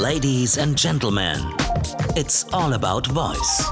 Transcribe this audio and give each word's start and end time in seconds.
Ladies 0.00 0.56
and 0.58 0.78
Gentlemen, 0.78 1.40
it's 2.14 2.46
all 2.52 2.72
about 2.72 3.08
voice. 3.08 3.64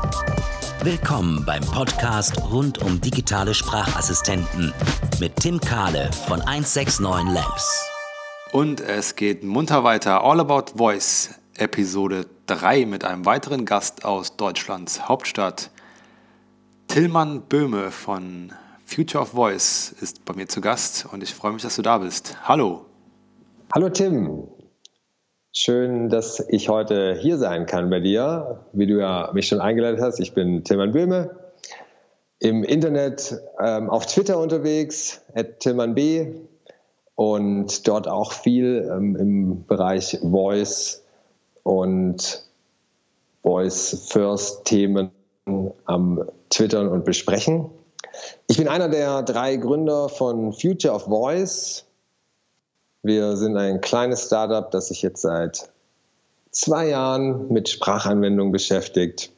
Willkommen 0.82 1.44
beim 1.46 1.62
Podcast 1.62 2.36
rund 2.50 2.82
um 2.82 3.00
digitale 3.00 3.54
Sprachassistenten 3.54 4.74
mit 5.20 5.36
Tim 5.36 5.60
Kahle 5.60 6.10
von 6.26 6.40
169 6.40 7.32
Labs. 7.32 7.80
Und 8.50 8.80
es 8.80 9.14
geht 9.14 9.44
munter 9.44 9.84
weiter. 9.84 10.24
All 10.24 10.40
About 10.40 10.76
Voice, 10.76 11.30
Episode 11.58 12.26
3 12.46 12.86
mit 12.86 13.04
einem 13.04 13.24
weiteren 13.24 13.64
Gast 13.64 14.04
aus 14.04 14.36
Deutschlands 14.36 15.08
Hauptstadt. 15.08 15.70
Tillmann 16.88 17.42
Böhme 17.42 17.92
von 17.92 18.52
Future 18.84 19.22
of 19.22 19.28
Voice 19.30 19.94
ist 20.00 20.24
bei 20.24 20.34
mir 20.34 20.48
zu 20.48 20.60
Gast 20.60 21.06
und 21.12 21.22
ich 21.22 21.32
freue 21.32 21.52
mich, 21.52 21.62
dass 21.62 21.76
du 21.76 21.82
da 21.82 21.98
bist. 21.98 22.36
Hallo. 22.48 22.86
Hallo 23.72 23.88
Tim, 23.90 24.48
Schön, 25.58 26.10
dass 26.10 26.38
ich 26.50 26.68
heute 26.68 27.14
hier 27.18 27.38
sein 27.38 27.64
kann 27.64 27.88
bei 27.88 27.98
dir, 27.98 28.66
wie 28.74 28.86
du 28.86 29.00
ja 29.00 29.30
mich 29.32 29.48
schon 29.48 29.58
eingeladen 29.58 30.02
hast. 30.02 30.20
Ich 30.20 30.34
bin 30.34 30.64
Tilman 30.64 30.92
Böhme, 30.92 31.30
im 32.40 32.62
Internet 32.62 33.40
ähm, 33.58 33.88
auf 33.88 34.04
Twitter 34.04 34.38
unterwegs, 34.38 35.22
Tilman 35.60 35.94
B. 35.94 36.34
Und 37.14 37.88
dort 37.88 38.06
auch 38.06 38.32
viel 38.32 38.86
ähm, 38.92 39.16
im 39.16 39.64
Bereich 39.64 40.18
Voice 40.20 41.02
und 41.62 42.44
Voice 43.42 44.08
First 44.10 44.66
Themen 44.66 45.10
am 45.86 46.22
Twittern 46.50 46.86
und 46.86 47.06
besprechen. 47.06 47.70
Ich 48.46 48.58
bin 48.58 48.68
einer 48.68 48.90
der 48.90 49.22
drei 49.22 49.56
Gründer 49.56 50.10
von 50.10 50.52
Future 50.52 50.92
of 50.92 51.04
Voice. 51.04 51.85
Wir 53.02 53.36
sind 53.36 53.56
ein 53.56 53.80
kleines 53.80 54.26
Startup, 54.26 54.70
das 54.70 54.88
sich 54.88 55.02
jetzt 55.02 55.22
seit 55.22 55.70
zwei 56.50 56.88
Jahren 56.88 57.52
mit 57.52 57.68
Sprachanwendungen 57.68 58.52
beschäftigt. 58.52 59.32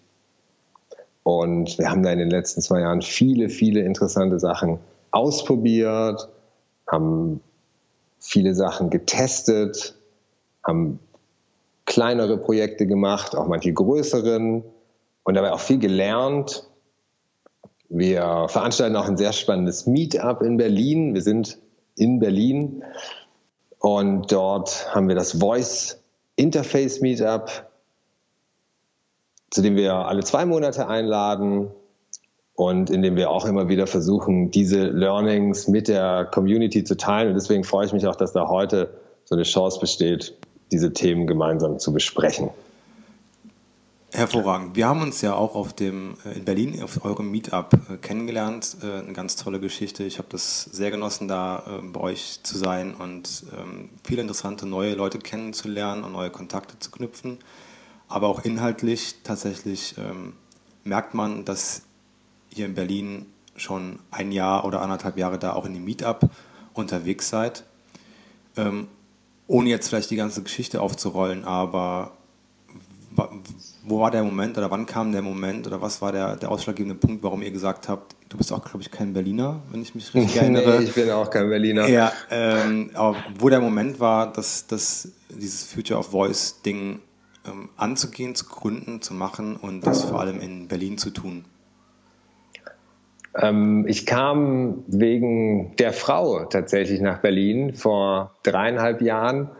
Und 1.24 1.78
wir 1.78 1.90
haben 1.90 2.02
da 2.02 2.10
in 2.10 2.18
den 2.18 2.30
letzten 2.30 2.62
zwei 2.62 2.80
Jahren 2.80 3.02
viele, 3.02 3.50
viele 3.50 3.80
interessante 3.80 4.40
Sachen 4.40 4.78
ausprobiert, 5.10 6.28
haben 6.86 7.40
viele 8.18 8.54
Sachen 8.54 8.88
getestet, 8.88 9.94
haben 10.64 11.00
kleinere 11.84 12.38
Projekte 12.38 12.86
gemacht, 12.86 13.34
auch 13.34 13.46
manche 13.46 13.72
größeren 13.72 14.62
und 15.24 15.34
dabei 15.34 15.52
auch 15.52 15.60
viel 15.60 15.78
gelernt. 15.78 16.68
Wir 17.88 18.46
veranstalten 18.48 18.96
auch 18.96 19.08
ein 19.08 19.16
sehr 19.16 19.32
spannendes 19.32 19.86
Meetup 19.86 20.42
in 20.42 20.56
Berlin. 20.56 21.14
Wir 21.14 21.22
sind 21.22 21.58
in 21.96 22.20
Berlin 22.20 22.82
und 23.78 24.32
dort 24.32 24.94
haben 24.94 25.08
wir 25.08 25.14
das 25.14 25.38
Voice 25.38 26.02
Interface 26.36 27.00
Meetup, 27.00 27.66
zu 29.50 29.62
dem 29.62 29.76
wir 29.76 29.94
alle 29.94 30.22
zwei 30.22 30.46
Monate 30.46 30.88
einladen 30.88 31.70
und 32.54 32.90
in 32.90 33.02
dem 33.02 33.16
wir 33.16 33.30
auch 33.30 33.44
immer 33.44 33.68
wieder 33.68 33.86
versuchen, 33.86 34.50
diese 34.50 34.84
Learnings 34.84 35.68
mit 35.68 35.88
der 35.88 36.24
Community 36.24 36.84
zu 36.84 36.96
teilen. 36.96 37.28
Und 37.28 37.34
deswegen 37.34 37.64
freue 37.64 37.86
ich 37.86 37.92
mich 37.92 38.06
auch, 38.06 38.16
dass 38.16 38.32
da 38.32 38.48
heute 38.48 38.90
so 39.24 39.34
eine 39.34 39.44
Chance 39.44 39.78
besteht, 39.80 40.34
diese 40.72 40.92
Themen 40.92 41.26
gemeinsam 41.26 41.78
zu 41.78 41.92
besprechen. 41.92 42.50
Hervorragend. 44.18 44.74
Wir 44.74 44.88
haben 44.88 45.00
uns 45.00 45.20
ja 45.20 45.34
auch 45.34 45.54
auf 45.54 45.72
dem, 45.72 46.16
äh, 46.24 46.32
in 46.32 46.44
Berlin 46.44 46.82
auf 46.82 47.04
eurem 47.04 47.30
Meetup 47.30 47.72
äh, 47.88 47.98
kennengelernt. 47.98 48.78
Äh, 48.82 48.98
eine 48.98 49.12
ganz 49.12 49.36
tolle 49.36 49.60
Geschichte. 49.60 50.02
Ich 50.02 50.18
habe 50.18 50.26
das 50.28 50.64
sehr 50.64 50.90
genossen, 50.90 51.28
da 51.28 51.62
bei 51.92 52.00
euch 52.00 52.40
zu 52.42 52.58
sein 52.58 52.94
und 52.96 53.44
ähm, 53.56 53.90
viele 54.02 54.22
interessante 54.22 54.66
neue 54.66 54.94
Leute 54.94 55.20
kennenzulernen 55.20 56.02
und 56.02 56.10
neue 56.10 56.30
Kontakte 56.30 56.76
zu 56.80 56.90
knüpfen. 56.90 57.38
Aber 58.08 58.26
auch 58.26 58.44
inhaltlich 58.44 59.22
tatsächlich 59.22 59.94
ähm, 59.98 60.32
merkt 60.82 61.14
man, 61.14 61.44
dass 61.44 61.82
ihr 62.56 62.66
in 62.66 62.74
Berlin 62.74 63.26
schon 63.54 64.00
ein 64.10 64.32
Jahr 64.32 64.64
oder 64.64 64.82
anderthalb 64.82 65.16
Jahre 65.16 65.38
da 65.38 65.52
auch 65.52 65.64
in 65.64 65.74
dem 65.74 65.84
Meetup 65.84 66.28
unterwegs 66.74 67.28
seid. 67.28 67.62
Ähm, 68.56 68.88
ohne 69.46 69.68
jetzt 69.68 69.88
vielleicht 69.88 70.10
die 70.10 70.16
ganze 70.16 70.42
Geschichte 70.42 70.80
aufzurollen, 70.80 71.44
aber 71.44 72.17
wo 73.84 74.00
war 74.00 74.10
der 74.10 74.22
Moment 74.22 74.56
oder 74.58 74.70
wann 74.70 74.86
kam 74.86 75.12
der 75.12 75.22
Moment 75.22 75.66
oder 75.66 75.80
was 75.80 76.00
war 76.02 76.12
der, 76.12 76.36
der 76.36 76.50
ausschlaggebende 76.50 76.94
Punkt, 76.94 77.22
warum 77.22 77.42
ihr 77.42 77.50
gesagt 77.50 77.88
habt, 77.88 78.14
du 78.28 78.36
bist 78.36 78.52
auch, 78.52 78.62
glaube 78.64 78.82
ich, 78.82 78.90
kein 78.90 79.12
Berliner, 79.12 79.62
wenn 79.70 79.82
ich 79.82 79.94
mich 79.94 80.12
richtig 80.14 80.36
erinnere. 80.36 80.78
nee, 80.78 80.84
ich 80.84 80.94
bin 80.94 81.10
auch 81.10 81.30
kein 81.30 81.48
Berliner. 81.48 81.88
Ja, 81.88 82.12
ähm, 82.30 82.90
aber 82.94 83.16
wo 83.38 83.48
der 83.48 83.60
Moment 83.60 83.98
war, 84.00 84.32
dass, 84.32 84.66
dass 84.66 85.12
dieses 85.30 85.64
Future 85.64 85.98
of 85.98 86.10
Voice 86.10 86.60
Ding 86.62 87.00
ähm, 87.46 87.70
anzugehen, 87.76 88.34
zu 88.34 88.46
gründen, 88.46 89.02
zu 89.02 89.14
machen 89.14 89.56
und 89.56 89.86
das 89.86 90.04
vor 90.04 90.20
allem 90.20 90.40
in 90.40 90.68
Berlin 90.68 90.98
zu 90.98 91.10
tun? 91.10 91.44
Ähm, 93.34 93.84
ich 93.86 94.06
kam 94.06 94.84
wegen 94.86 95.76
der 95.76 95.92
Frau 95.92 96.44
tatsächlich 96.44 97.00
nach 97.00 97.20
Berlin 97.20 97.74
vor 97.74 98.34
dreieinhalb 98.42 99.00
Jahren 99.00 99.50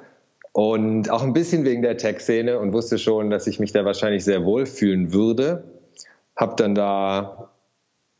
und 0.53 1.11
auch 1.11 1.23
ein 1.23 1.33
bisschen 1.33 1.65
wegen 1.65 1.83
der 1.83 1.97
Tech-Szene 1.97 2.59
und 2.59 2.73
wusste 2.73 2.99
schon, 2.99 3.31
dass 3.31 3.47
ich 3.47 3.61
mich 3.61 3.73
da 3.73 3.85
wahrscheinlich 3.85 4.25
sehr 4.25 4.45
wohl 4.45 4.67
fühlen 4.67 5.13
würde. 5.13 5.65
Habe 6.37 6.55
dann 6.57 6.75
da 6.75 7.51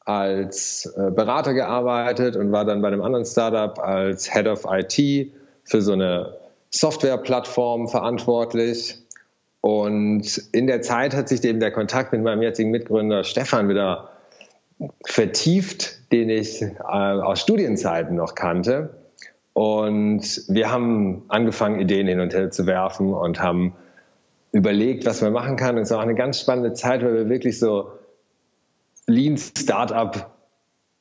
als 0.09 0.87
äh, 0.97 1.11
Berater 1.11 1.53
gearbeitet 1.53 2.37
und 2.37 2.51
war 2.53 2.65
dann 2.65 2.81
bei 2.81 2.89
einem 2.89 3.03
anderen 3.03 3.27
Startup 3.27 3.79
als 3.79 4.33
Head 4.33 4.47
of 4.47 4.67
IT 4.71 5.33
für 5.65 5.83
so 5.83 5.93
eine 5.93 6.39
Softwareplattform 6.71 7.89
verantwortlich. 7.89 9.03
Und 9.61 10.39
in 10.53 10.67
der 10.67 10.83
Zeit 10.83 11.15
hat 11.15 11.29
sich 11.29 11.45
eben 11.45 11.61
der 11.61 11.73
Kontakt 11.73 12.13
mit 12.13 12.23
meinem 12.23 12.43
jetzigen 12.43 12.71
Mitgründer 12.71 13.25
Stefan 13.25 13.69
wieder 13.69 14.11
vertieft, 15.05 16.13
den 16.13 16.31
ich 16.31 16.63
äh, 16.63 16.73
aus 16.85 17.41
Studienzeiten 17.41 18.17
noch 18.17 18.35
kannte. 18.35 18.98
Und 19.59 20.45
wir 20.47 20.71
haben 20.71 21.25
angefangen, 21.27 21.81
Ideen 21.81 22.07
hin 22.07 22.21
und 22.21 22.33
her 22.33 22.49
zu 22.53 22.65
werfen 22.67 23.13
und 23.13 23.43
haben 23.43 23.75
überlegt, 24.53 25.05
was 25.05 25.21
man 25.21 25.33
machen 25.33 25.57
kann. 25.57 25.75
Und 25.75 25.83
es 25.83 25.91
war 25.91 25.99
auch 25.99 26.03
eine 26.03 26.15
ganz 26.15 26.41
spannende 26.41 26.75
Zeit, 26.75 27.03
weil 27.03 27.13
wir 27.15 27.29
wirklich 27.29 27.59
so 27.59 27.91
Lean 29.09 29.37
Startup 29.37 30.31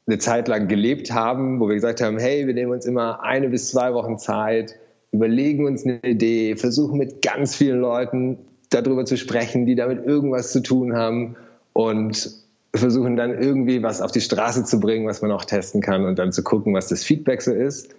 eine 0.08 0.18
Zeit 0.18 0.48
lang 0.48 0.68
gelebt 0.68 1.12
haben, 1.12 1.60
wo 1.60 1.68
wir 1.68 1.76
gesagt 1.76 2.02
haben, 2.02 2.18
hey, 2.18 2.48
wir 2.48 2.56
nehmen 2.56 2.72
uns 2.72 2.88
immer 2.88 3.24
eine 3.24 3.50
bis 3.50 3.70
zwei 3.70 3.94
Wochen 3.94 4.18
Zeit, 4.18 4.74
überlegen 5.12 5.68
uns 5.68 5.86
eine 5.86 6.00
Idee, 6.04 6.56
versuchen 6.56 6.98
mit 6.98 7.22
ganz 7.22 7.56
vielen 7.56 7.80
Leuten 7.80 8.40
darüber 8.72 9.06
zu 9.06 9.18
sprechen, 9.18 9.68
die 9.68 9.76
damit 9.76 10.04
irgendwas 10.04 10.52
zu 10.52 10.64
tun 10.64 10.96
haben 10.96 11.36
und 11.74 12.32
versuchen 12.74 13.18
dann 13.18 13.40
irgendwie 13.40 13.84
was 13.84 14.02
auf 14.02 14.12
die 14.12 14.22
Straße 14.22 14.64
zu 14.64 14.80
bringen, 14.80 15.06
was 15.06 15.22
man 15.22 15.32
auch 15.32 15.46
testen 15.46 15.80
kann 15.80 16.06
und 16.06 16.18
dann 16.18 16.32
zu 16.32 16.42
gucken, 16.42 16.74
was 16.74 16.88
das 16.88 17.04
Feedback 17.04 17.44
so 17.44 17.54
ist. 17.54 17.94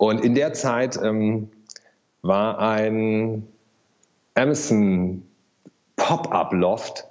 Und 0.00 0.24
in 0.24 0.34
der 0.34 0.54
Zeit 0.54 0.98
ähm, 1.04 1.50
war 2.22 2.58
ein 2.58 3.46
Amazon 4.34 5.22
Pop-up 5.96 6.54
Loft, 6.54 7.04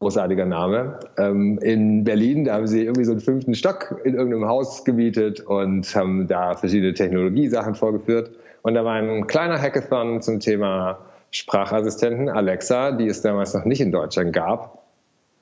großartiger 0.00 0.44
Name, 0.44 0.98
ähm, 1.18 1.60
in 1.62 2.02
Berlin. 2.02 2.46
Da 2.46 2.54
haben 2.54 2.66
sie 2.66 2.82
irgendwie 2.82 3.04
so 3.04 3.12
einen 3.12 3.20
fünften 3.20 3.54
Stock 3.54 4.00
in 4.02 4.14
irgendeinem 4.14 4.48
Haus 4.48 4.84
gemietet 4.84 5.38
und 5.38 5.94
haben 5.94 6.26
da 6.26 6.56
verschiedene 6.56 6.94
Technologiesachen 6.94 7.76
vorgeführt. 7.76 8.32
Und 8.62 8.74
da 8.74 8.84
war 8.84 8.94
ein 8.94 9.28
kleiner 9.28 9.56
Hackathon 9.56 10.22
zum 10.22 10.40
Thema 10.40 10.98
Sprachassistenten, 11.30 12.28
Alexa, 12.28 12.90
die 12.90 13.06
es 13.06 13.22
damals 13.22 13.54
noch 13.54 13.64
nicht 13.64 13.80
in 13.80 13.92
Deutschland 13.92 14.32
gab. 14.32 14.82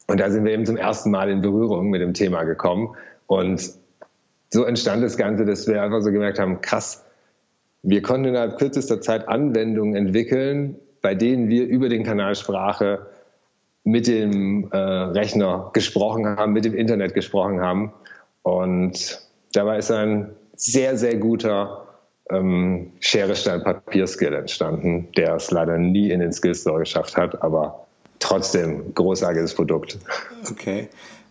Und 0.06 0.20
da 0.20 0.28
sind 0.28 0.44
wir 0.44 0.52
eben 0.52 0.66
zum 0.66 0.76
ersten 0.76 1.10
Mal 1.10 1.30
in 1.30 1.40
Berührung 1.40 1.88
mit 1.88 2.02
dem 2.02 2.12
Thema 2.12 2.42
gekommen. 2.42 2.94
Und 3.26 3.72
so 4.50 4.64
entstand 4.64 5.02
das 5.02 5.16
Ganze, 5.16 5.44
dass 5.44 5.66
wir 5.66 5.82
einfach 5.82 6.00
so 6.00 6.10
gemerkt 6.10 6.38
haben, 6.38 6.60
krass, 6.60 7.04
wir 7.82 8.02
konnten 8.02 8.28
innerhalb 8.28 8.58
kürzester 8.58 9.00
Zeit 9.00 9.28
Anwendungen 9.28 9.94
entwickeln, 9.94 10.76
bei 11.00 11.14
denen 11.14 11.48
wir 11.48 11.66
über 11.66 11.88
den 11.88 12.04
Kanal 12.04 12.34
Sprache 12.34 13.06
mit 13.84 14.06
dem 14.06 14.70
äh, 14.72 14.76
Rechner 14.76 15.70
gesprochen 15.72 16.26
haben, 16.26 16.52
mit 16.52 16.64
dem 16.64 16.74
Internet 16.74 17.14
gesprochen 17.14 17.60
haben. 17.60 17.92
Und 18.42 19.22
dabei 19.52 19.78
ist 19.78 19.90
ein 19.90 20.34
sehr, 20.56 20.96
sehr 20.96 21.16
guter 21.16 21.86
ähm, 22.30 22.92
Schere, 23.00 23.36
Stein, 23.36 23.62
Papier-Skill 23.62 24.34
entstanden, 24.34 25.08
der 25.16 25.36
es 25.36 25.50
leider 25.50 25.78
nie 25.78 26.10
in 26.10 26.20
den 26.20 26.32
Skills 26.32 26.62
Store 26.62 26.80
geschafft 26.80 27.16
hat, 27.16 27.42
aber 27.42 27.86
trotzdem 28.18 28.94
großartiges 28.94 29.54
Produkt. 29.54 29.98
Okay. 30.50 30.88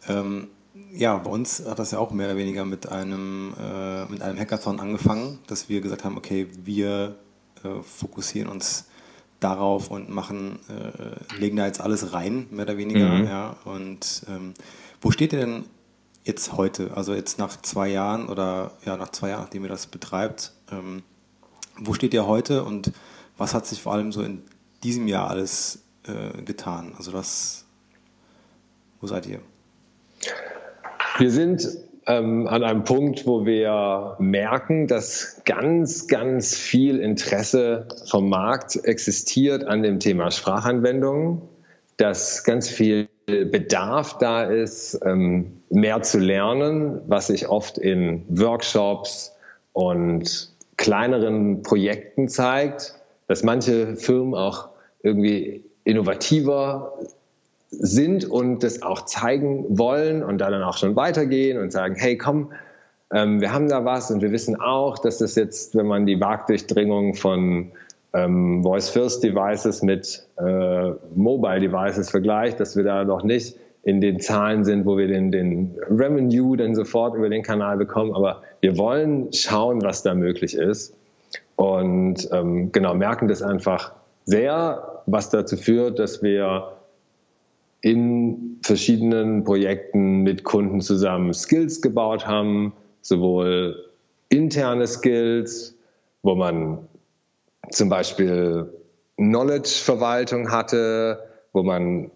Ähm, 0.08 0.48
ja, 0.92 1.18
bei 1.18 1.30
uns 1.30 1.64
hat 1.66 1.80
das 1.80 1.92
ja 1.92 2.00
auch 2.00 2.12
mehr 2.12 2.28
oder 2.28 2.38
weniger 2.38 2.66
mit 2.66 2.90
einem, 2.90 3.54
äh, 3.60 4.06
mit 4.06 4.22
einem 4.22 4.40
Hackathon 4.40 4.80
angefangen, 4.80 5.40
dass 5.48 5.70
wir 5.70 5.82
gesagt 5.82 6.04
haben, 6.04 6.18
okay, 6.18 6.48
wir 6.64 7.16
äh, 7.64 7.82
fokussieren 7.82 8.50
uns 8.50 8.86
darauf 9.40 9.92
und 9.92 10.10
machen, 10.10 10.60
äh, 10.70 11.36
legen 11.36 11.58
da 11.58 11.66
jetzt 11.66 11.82
alles 11.82 12.14
rein, 12.14 12.48
mehr 12.50 12.66
oder 12.66 12.78
weniger. 12.78 13.10
Mhm. 13.10 13.26
Ja. 13.26 13.56
Und 13.66 14.24
ähm, 14.28 14.54
wo 15.02 15.12
steht 15.12 15.34
ihr 15.34 15.40
denn 15.40 15.66
jetzt 16.24 16.54
heute? 16.54 16.96
Also 16.96 17.14
jetzt 17.14 17.38
nach 17.38 17.62
zwei 17.62 17.90
Jahren 17.90 18.28
oder 18.28 18.72
ja, 18.86 18.98
nach 18.98 19.10
zwei 19.10 19.30
Jahren, 19.30 19.44
nachdem 19.44 19.64
ihr 19.64 19.70
das 19.70 19.88
betreibt, 19.88 20.54
ähm, 20.72 21.04
wo 21.80 21.94
steht 21.94 22.14
ihr 22.14 22.26
heute 22.26 22.64
und 22.64 22.92
Was 23.38 23.54
hat 23.54 23.68
sich 23.68 23.82
vor 23.82 23.94
allem 23.94 24.12
so 24.12 24.24
in 24.24 24.42
diesem 24.84 25.08
Jahr 25.08 25.30
alles 25.30 25.84
äh, 26.04 26.42
getan? 26.42 26.94
Also 26.98 27.14
was, 27.14 27.66
wo 29.00 29.08
seid 29.08 29.28
ihr? 29.28 29.42
Wir 31.20 31.32
sind 31.32 31.68
ähm, 32.06 32.48
an 32.48 32.64
einem 32.64 32.84
Punkt, 32.84 33.26
wo 33.26 33.46
wir 33.46 34.16
merken, 34.20 34.88
dass 34.88 35.42
ganz, 35.46 36.08
ganz 36.08 36.56
viel 36.56 37.00
Interesse 37.00 37.88
vom 38.06 38.30
Markt 38.30 38.76
existiert 38.84 39.66
an 39.66 39.82
dem 39.82 40.00
Thema 40.00 40.30
Sprachanwendungen, 40.30 41.42
dass 41.98 42.44
ganz 42.44 42.70
viel 42.70 43.10
Bedarf 43.26 44.20
da 44.20 44.44
ist, 44.44 45.00
ähm, 45.04 45.62
mehr 45.70 46.04
zu 46.04 46.20
lernen, 46.20 47.02
was 47.08 47.28
sich 47.28 47.50
oft 47.50 47.78
in 47.78 48.24
Workshops 48.30 49.36
und 49.74 50.52
kleineren 50.78 51.64
Projekten 51.64 52.30
zeigt, 52.30 52.94
dass 53.28 53.44
manche 53.44 53.96
Firmen 53.96 54.36
auch 54.36 54.70
irgendwie 55.02 55.66
innovativer 55.84 56.94
sind 57.70 58.26
und 58.26 58.64
das 58.64 58.82
auch 58.82 59.06
zeigen 59.06 59.78
wollen 59.78 60.24
und 60.24 60.40
da 60.40 60.50
dann 60.50 60.64
auch 60.64 60.78
schon 60.78 60.96
weitergehen 60.96 61.60
und 61.60 61.72
sagen, 61.72 61.96
hey, 61.96 62.18
komm, 62.18 62.52
ähm, 63.14 63.42
wir 63.42 63.54
haben 63.54 63.70
da 63.70 63.86
was 63.86 64.12
und 64.12 64.22
wir 64.22 64.32
wissen 64.32 64.60
auch, 64.60 64.98
dass 65.00 65.18
das 65.20 65.36
jetzt, 65.36 65.76
wenn 65.76 65.88
man 65.88 66.06
die 66.06 66.16
Marktdurchdringung 66.16 67.14
von 67.14 67.72
ähm, 68.14 68.64
Voice-First-Devices 68.64 69.82
mit 69.82 70.28
äh, 70.38 70.92
Mobile-Devices 71.16 72.10
vergleicht, 72.10 72.60
dass 72.60 72.76
wir 72.76 72.84
da 72.84 73.04
noch 73.04 73.24
nicht 73.24 73.58
in 73.84 74.02
den 74.02 74.20
Zahlen 74.20 74.66
sind, 74.66 74.86
wo 74.86 74.98
wir 74.98 75.08
den, 75.08 75.32
den 75.32 75.78
Revenue 75.90 76.58
dann 76.58 76.76
sofort 76.76 77.16
über 77.16 77.30
den 77.30 77.44
Kanal 77.44 77.78
bekommen. 77.78 78.14
Aber 78.14 78.42
wir 78.60 78.78
wollen 78.78 79.32
schauen, 79.32 79.82
was 79.82 80.04
da 80.04 80.14
möglich 80.14 80.56
ist. 80.56 80.94
Und 81.56 82.28
ähm, 82.34 82.72
genau, 82.72 82.94
merken 82.94 83.30
das 83.30 83.42
einfach 83.42 83.94
sehr, 84.26 85.02
was 85.06 85.30
dazu 85.30 85.56
führt, 85.56 86.00
dass 86.00 86.22
wir 86.22 86.77
in 87.82 88.60
verschiedenen 88.62 89.44
Projekten 89.44 90.22
mit 90.24 90.44
Kunden 90.44 90.82
zusammen 90.82 91.34
Skills 91.34 91.82
gebaut 91.82 92.28
haben, 92.28 92.74
sowohl 93.02 93.92
interne 94.30 94.88
Skills, 94.88 95.76
wo 96.24 96.36
man 96.36 96.80
zum 97.70 97.90
Beispiel 97.90 98.74
Knowledge-Verwaltung 99.18 100.52
hatte, 100.52 101.24
wo 101.54 101.64
man 101.64 102.12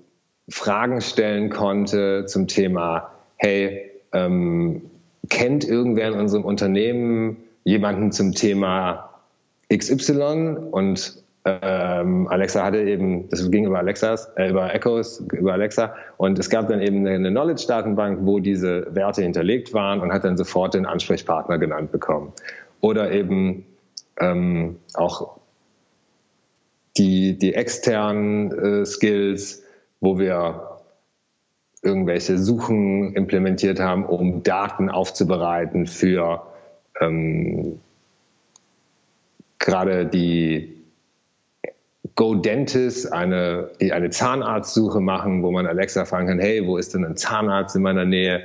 Fragen 0.50 1.02
stellen 1.02 1.50
konnte 1.50 2.26
zum 2.26 2.48
Thema, 2.48 3.12
hey, 3.38 3.92
ähm, 4.14 4.90
kennt 5.30 5.64
irgendwer 5.64 6.10
in 6.10 6.20
unserem 6.20 6.44
Unternehmen 6.44 7.38
jemanden 7.64 8.12
zum 8.12 8.34
Thema 8.34 9.22
XY 9.74 10.58
und 10.72 11.24
ähm, 11.44 12.28
Alexa 12.28 12.64
hatte 12.64 12.82
eben, 12.82 13.28
das 13.30 13.50
ging 13.50 13.66
über 13.66 13.80
Alexas, 13.80 14.32
äh, 14.36 14.50
über 14.50 14.74
Echos, 14.76 15.24
über 15.34 15.54
Alexa 15.54 15.96
und 16.18 16.38
es 16.38 16.50
gab 16.52 16.68
dann 16.68 16.82
eben 16.82 17.06
eine 17.08 17.32
Knowledge-Datenbank, 17.32 18.20
wo 18.22 18.40
diese 18.40 18.94
Werte 18.94 19.24
hinterlegt 19.24 19.74
waren 19.74 20.02
und 20.02 20.14
hat 20.14 20.24
dann 20.24 20.38
sofort 20.38 20.76
den 20.76 20.86
Ansprechpartner 20.86 21.58
genannt 21.58 21.92
bekommen. 21.92 22.32
Oder 22.80 23.12
eben 23.12 23.66
ähm, 24.20 24.78
auch 24.94 25.40
die, 26.98 27.38
die 27.38 27.56
externen 27.56 28.52
äh, 28.52 28.86
Skills, 28.86 29.64
wo 30.00 30.20
wir 30.20 30.78
irgendwelche 31.82 32.38
Suchen 32.38 33.16
implementiert 33.16 33.80
haben, 33.80 34.06
um 34.06 34.44
Daten 34.44 34.92
aufzubereiten 34.92 35.88
für 35.88 36.44
ähm, 37.00 37.80
gerade 39.58 40.06
die 40.06 40.81
Go 42.16 42.36
Dentist, 42.36 43.12
eine, 43.12 43.70
eine 43.80 44.10
Zahnarztsuche 44.10 45.00
machen, 45.00 45.44
wo 45.44 45.52
man 45.52 45.66
Alexa 45.66 46.06
fragen 46.06 46.28
kann, 46.28 46.40
hey, 46.40 46.66
wo 46.66 46.78
ist 46.78 46.94
denn 46.94 47.06
ein 47.06 47.16
Zahnarzt 47.16 47.76
in 47.76 47.82
meiner 47.82 48.06
Nähe, 48.06 48.44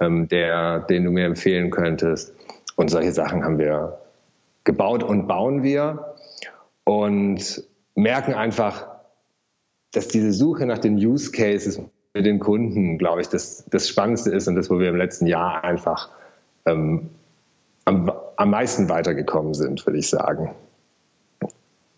ähm, 0.00 0.28
der, 0.28 0.80
den 0.80 1.04
du 1.04 1.10
mir 1.10 1.26
empfehlen 1.26 1.70
könntest? 1.70 2.34
Und 2.76 2.90
solche 2.90 3.12
Sachen 3.12 3.44
haben 3.44 3.58
wir 3.58 3.98
gebaut 4.64 5.02
und 5.02 5.26
bauen 5.26 5.62
wir 5.62 6.14
und 6.84 7.62
merken 7.94 8.34
einfach, 8.34 8.86
dass 9.92 10.08
diese 10.08 10.32
Suche 10.32 10.66
nach 10.66 10.78
den 10.78 10.96
Use 10.96 11.30
Cases 11.30 11.80
mit 12.14 12.26
den 12.26 12.40
Kunden, 12.40 12.98
glaube 12.98 13.20
ich, 13.20 13.28
das, 13.28 13.64
das 13.70 13.88
Spannendste 13.88 14.30
ist 14.30 14.48
und 14.48 14.56
das, 14.56 14.70
wo 14.70 14.78
wir 14.78 14.88
im 14.88 14.96
letzten 14.96 15.26
Jahr 15.26 15.62
einfach 15.62 16.10
ähm, 16.66 17.10
am, 17.84 18.10
am 18.36 18.50
meisten 18.50 18.88
weitergekommen 18.88 19.54
sind, 19.54 19.84
würde 19.86 19.98
ich 19.98 20.08
sagen. 20.08 20.50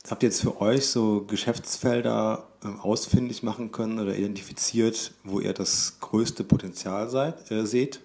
Habt 0.09 0.23
ihr 0.23 0.29
jetzt 0.29 0.43
für 0.43 0.61
euch 0.61 0.87
so 0.87 1.25
Geschäftsfelder 1.27 2.45
äh, 2.63 2.69
ausfindig 2.81 3.43
machen 3.43 3.73
können 3.73 3.99
oder 3.99 4.15
identifiziert, 4.15 5.13
wo 5.25 5.41
ihr 5.41 5.53
das 5.53 5.99
größte 6.01 6.45
Potenzial 6.45 7.09
seid, 7.09 7.51
äh, 7.51 7.65
seht? 7.67 8.01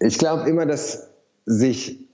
Ich 0.00 0.18
glaube 0.18 0.48
immer, 0.48 0.64
dass 0.64 1.10
sich 1.44 2.06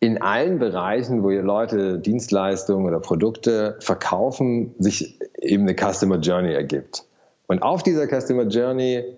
in 0.00 0.20
allen 0.20 0.58
Bereichen, 0.58 1.22
wo 1.22 1.30
ihr 1.30 1.42
Leute 1.42 1.98
Dienstleistungen 1.98 2.86
oder 2.86 3.00
Produkte 3.00 3.78
verkaufen, 3.80 4.74
sich 4.78 5.18
eben 5.40 5.62
eine 5.62 5.74
Customer 5.74 6.18
Journey 6.18 6.52
ergibt. 6.52 7.04
Und 7.46 7.62
auf 7.62 7.82
dieser 7.82 8.06
Customer 8.06 8.44
Journey 8.44 9.16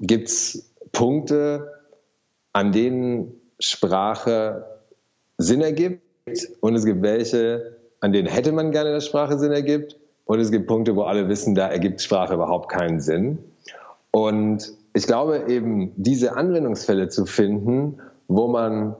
gibt 0.00 0.28
es 0.28 0.70
Punkte, 0.92 1.72
an 2.52 2.72
denen 2.72 3.32
Sprache 3.58 4.66
Sinn 5.38 5.62
ergibt 5.62 6.02
und 6.60 6.74
es 6.74 6.84
gibt 6.84 7.02
welche, 7.02 7.77
an 8.00 8.12
denen 8.12 8.28
hätte 8.28 8.52
man 8.52 8.70
gerne, 8.70 8.92
dass 8.92 9.06
Sprache 9.06 9.38
Sinn 9.38 9.52
ergibt 9.52 9.96
und 10.24 10.40
es 10.40 10.50
gibt 10.50 10.66
Punkte, 10.66 10.94
wo 10.94 11.02
alle 11.02 11.28
wissen, 11.28 11.54
da 11.54 11.68
ergibt 11.68 12.00
Sprache 12.02 12.34
überhaupt 12.34 12.70
keinen 12.70 13.00
Sinn. 13.00 13.38
Und 14.10 14.72
ich 14.94 15.06
glaube 15.06 15.44
eben, 15.48 15.92
diese 15.96 16.36
Anwendungsfälle 16.36 17.08
zu 17.08 17.26
finden, 17.26 18.00
wo 18.26 18.48
man 18.48 18.96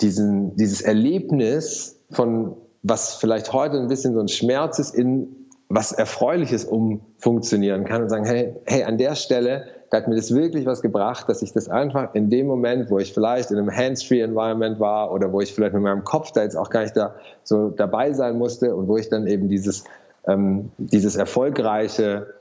diesen, 0.00 0.56
dieses 0.56 0.82
Erlebnis 0.82 2.00
von, 2.10 2.56
was 2.82 3.14
vielleicht 3.14 3.52
heute 3.52 3.78
ein 3.78 3.88
bisschen 3.88 4.14
so 4.14 4.20
ein 4.20 4.28
Schmerz 4.28 4.78
ist, 4.78 4.94
in 4.94 5.48
was 5.68 5.92
Erfreuliches 5.92 6.66
umfunktionieren 6.66 7.84
kann 7.84 8.02
und 8.02 8.10
sagen, 8.10 8.26
hey, 8.26 8.54
hey, 8.66 8.82
an 8.82 8.98
der 8.98 9.14
Stelle, 9.14 9.66
da 9.92 9.98
hat 9.98 10.08
mir 10.08 10.16
das 10.16 10.34
wirklich 10.34 10.66
was 10.66 10.80
gebracht, 10.82 11.28
dass 11.28 11.42
ich 11.42 11.52
das 11.52 11.68
einfach 11.68 12.14
in 12.14 12.30
dem 12.30 12.46
Moment, 12.46 12.90
wo 12.90 12.98
ich 12.98 13.12
vielleicht 13.12 13.50
in 13.50 13.58
einem 13.58 13.70
Hands-Free-Environment 13.70 14.80
war 14.80 15.12
oder 15.12 15.32
wo 15.32 15.40
ich 15.40 15.54
vielleicht 15.54 15.74
mit 15.74 15.82
meinem 15.82 16.02
Kopf 16.02 16.32
da 16.32 16.42
jetzt 16.42 16.56
auch 16.56 16.70
gar 16.70 16.82
nicht 16.82 16.96
da 16.96 17.14
so 17.44 17.68
dabei 17.68 18.12
sein 18.12 18.38
musste 18.38 18.74
und 18.74 18.88
wo 18.88 18.96
ich 18.96 19.10
dann 19.10 19.26
eben 19.26 19.48
dieses, 19.48 19.84
ähm, 20.26 20.72
dieses 20.78 21.16
erfolgreiche 21.16 22.34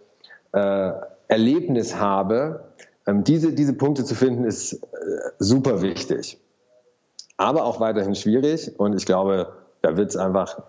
äh, 0.53 0.91
Erlebnis 1.27 1.97
habe, 1.97 2.63
ähm, 3.05 3.23
diese, 3.23 3.53
diese 3.53 3.73
Punkte 3.73 4.05
zu 4.05 4.15
finden, 4.15 4.45
ist 4.45 4.73
äh, 4.73 4.77
super 5.37 5.81
wichtig 5.81 6.39
aber 7.41 7.65
auch 7.65 7.79
weiterhin 7.79 8.15
schwierig. 8.15 8.79
Und 8.79 8.95
ich 8.95 9.05
glaube, 9.05 9.53
da 9.81 9.97
wird 9.97 10.11
es 10.11 10.17
einfach 10.17 10.61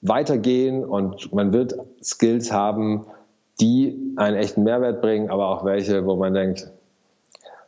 weitergehen 0.00 0.84
und 0.84 1.32
man 1.32 1.52
wird 1.52 1.76
Skills 2.02 2.52
haben, 2.52 3.06
die 3.60 4.14
einen 4.16 4.36
echten 4.36 4.64
Mehrwert 4.64 5.00
bringen, 5.00 5.30
aber 5.30 5.48
auch 5.48 5.64
welche, 5.64 6.04
wo 6.06 6.16
man 6.16 6.34
denkt, 6.34 6.70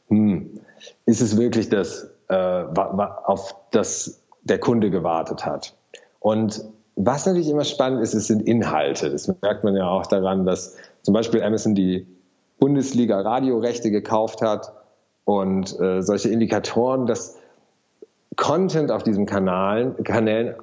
hm, 0.09 0.61
ist 1.07 1.21
es 1.21 1.39
wirklich 1.39 1.69
das, 1.69 2.11
äh, 2.29 2.35
auf 2.35 3.55
das 3.71 4.23
der 4.43 4.59
Kunde 4.59 4.91
gewartet 4.91 5.45
hat? 5.45 5.75
Und 6.21 6.65
was 6.97 7.27
natürlich 7.27 7.49
immer 7.49 7.65
spannend 7.65 8.03
ist, 8.03 8.15
es 8.15 8.27
sind 8.27 8.43
Inhalte. 8.43 9.11
Das 9.11 9.29
merkt 9.41 9.63
man 9.63 9.77
ja 9.77 9.89
auch 9.89 10.07
daran, 10.07 10.45
dass 10.45 10.77
zum 11.03 11.15
Beispiel 11.15 11.43
Amazon 11.43 11.75
die 11.75 12.07
Bundesliga 12.59 13.21
Radiorechte 13.21 13.91
gekauft 13.91 14.43
hat 14.43 14.73
und 15.25 15.79
äh, 15.79 16.03
solche 16.03 16.29
Indikatoren, 16.29 17.07
dass 17.07 17.37
Content 18.35 18.91
auf 18.91 19.05
diesen 19.05 19.27
Kanälen 19.27 20.55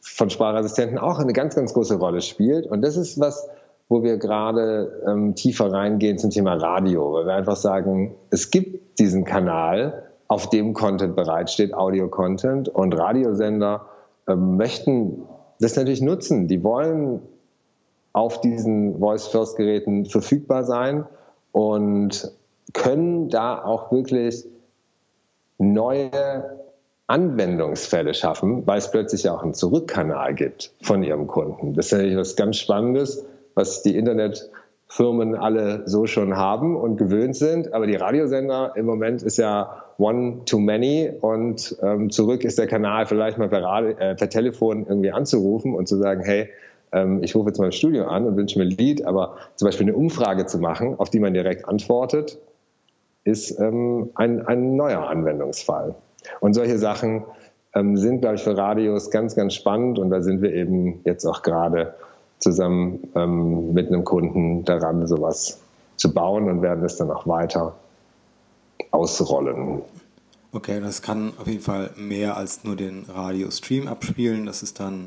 von 0.00 0.30
Sprachassistenten 0.30 0.98
auch 0.98 1.18
eine 1.18 1.32
ganz, 1.32 1.54
ganz 1.54 1.74
große 1.74 1.96
Rolle 1.96 2.22
spielt. 2.22 2.66
Und 2.66 2.82
das 2.82 2.96
ist 2.96 3.20
was, 3.20 3.48
wo 3.88 4.02
wir 4.02 4.16
gerade 4.16 5.02
ähm, 5.06 5.34
tiefer 5.34 5.72
reingehen 5.72 6.18
zum 6.18 6.30
Thema 6.30 6.54
Radio, 6.54 7.12
weil 7.12 7.26
wir 7.26 7.34
einfach 7.34 7.56
sagen, 7.56 8.14
es 8.30 8.50
gibt 8.50 8.98
diesen 8.98 9.24
Kanal, 9.24 10.04
auf 10.28 10.48
dem 10.48 10.72
Content 10.72 11.16
bereitsteht, 11.16 11.74
Audio-Content 11.74 12.68
und 12.68 12.96
Radiosender 12.96 13.86
ähm, 14.26 14.56
möchten 14.56 15.22
das 15.60 15.76
natürlich 15.76 16.00
nutzen. 16.00 16.48
Die 16.48 16.64
wollen 16.64 17.20
auf 18.12 18.40
diesen 18.40 18.98
Voice-First-Geräten 18.98 20.06
verfügbar 20.06 20.64
sein 20.64 21.04
und 21.52 22.32
können 22.72 23.28
da 23.28 23.62
auch 23.62 23.92
wirklich 23.92 24.44
neue 25.58 26.58
Anwendungsfälle 27.06 28.14
schaffen, 28.14 28.66
weil 28.66 28.78
es 28.78 28.90
plötzlich 28.90 29.28
auch 29.28 29.42
einen 29.42 29.54
Zurückkanal 29.54 30.34
gibt 30.34 30.72
von 30.82 31.02
ihrem 31.02 31.26
Kunden. 31.26 31.74
Das 31.74 31.86
ist 31.86 31.92
natürlich 31.92 32.16
was 32.16 32.36
ganz 32.36 32.56
Spannendes, 32.56 33.26
was 33.54 33.82
die 33.82 33.96
Internet 33.96 34.50
Firmen 34.86 35.34
alle 35.34 35.82
so 35.86 36.06
schon 36.06 36.36
haben 36.36 36.76
und 36.76 36.96
gewöhnt 36.96 37.36
sind. 37.36 37.72
Aber 37.72 37.86
die 37.86 37.96
Radiosender 37.96 38.74
im 38.76 38.86
Moment 38.86 39.22
ist 39.22 39.38
ja 39.38 39.82
one 39.98 40.44
too 40.44 40.58
many 40.58 41.10
und 41.20 41.76
ähm, 41.82 42.10
zurück 42.10 42.44
ist 42.44 42.58
der 42.58 42.66
Kanal 42.66 43.06
vielleicht 43.06 43.38
mal 43.38 43.48
per, 43.48 43.62
Radio, 43.62 43.90
äh, 43.90 44.14
per 44.14 44.28
Telefon 44.28 44.86
irgendwie 44.86 45.10
anzurufen 45.10 45.74
und 45.74 45.88
zu 45.88 45.96
sagen, 45.96 46.22
hey, 46.22 46.50
ähm, 46.92 47.22
ich 47.22 47.34
rufe 47.34 47.48
jetzt 47.48 47.58
mal 47.58 47.66
ein 47.66 47.72
Studio 47.72 48.04
an 48.04 48.26
und 48.26 48.36
wünsche 48.36 48.58
mir 48.58 48.66
ein 48.66 48.70
Lied, 48.70 49.04
aber 49.04 49.36
zum 49.56 49.66
Beispiel 49.66 49.88
eine 49.88 49.96
Umfrage 49.96 50.46
zu 50.46 50.58
machen, 50.58 50.94
auf 50.98 51.10
die 51.10 51.20
man 51.20 51.34
direkt 51.34 51.68
antwortet, 51.68 52.38
ist 53.24 53.58
ähm, 53.58 54.10
ein, 54.14 54.46
ein 54.46 54.76
neuer 54.76 55.08
Anwendungsfall. 55.08 55.94
Und 56.40 56.54
solche 56.54 56.78
Sachen 56.78 57.24
ähm, 57.74 57.96
sind, 57.96 58.20
glaube 58.20 58.36
ich, 58.36 58.42
für 58.42 58.56
Radios 58.56 59.10
ganz, 59.10 59.34
ganz 59.34 59.54
spannend 59.54 59.98
und 59.98 60.10
da 60.10 60.20
sind 60.20 60.42
wir 60.42 60.52
eben 60.52 61.00
jetzt 61.04 61.24
auch 61.24 61.42
gerade 61.42 61.94
zusammen 62.38 63.08
ähm, 63.14 63.72
mit 63.72 63.88
einem 63.88 64.04
Kunden 64.04 64.64
daran, 64.64 65.06
sowas 65.06 65.60
zu 65.96 66.12
bauen 66.12 66.48
und 66.48 66.62
werden 66.62 66.84
es 66.84 66.96
dann 66.96 67.10
auch 67.10 67.26
weiter 67.26 67.74
ausrollen. 68.90 69.82
Okay, 70.52 70.80
das 70.80 71.02
kann 71.02 71.32
auf 71.38 71.48
jeden 71.48 71.62
Fall 71.62 71.90
mehr 71.96 72.36
als 72.36 72.62
nur 72.62 72.76
den 72.76 73.06
Radio-Stream 73.08 73.88
abspielen. 73.88 74.46
Das 74.46 74.62
ist 74.62 74.78
dann, 74.78 75.06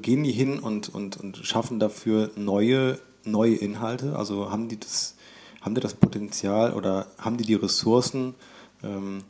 gehen 0.00 0.22
die 0.22 0.32
hin 0.32 0.58
und, 0.58 0.88
und, 0.94 1.18
und 1.18 1.36
schaffen 1.38 1.78
dafür 1.78 2.30
neue, 2.34 2.98
neue 3.24 3.56
Inhalte? 3.56 4.16
Also 4.16 4.50
haben 4.50 4.68
die 4.68 4.80
das, 4.80 5.16
haben 5.60 5.74
die 5.74 5.82
das 5.82 5.94
Potenzial 5.94 6.72
oder 6.72 7.08
haben 7.18 7.36
die 7.36 7.44
die 7.44 7.54
Ressourcen, 7.54 8.34
ähm, 8.82 9.24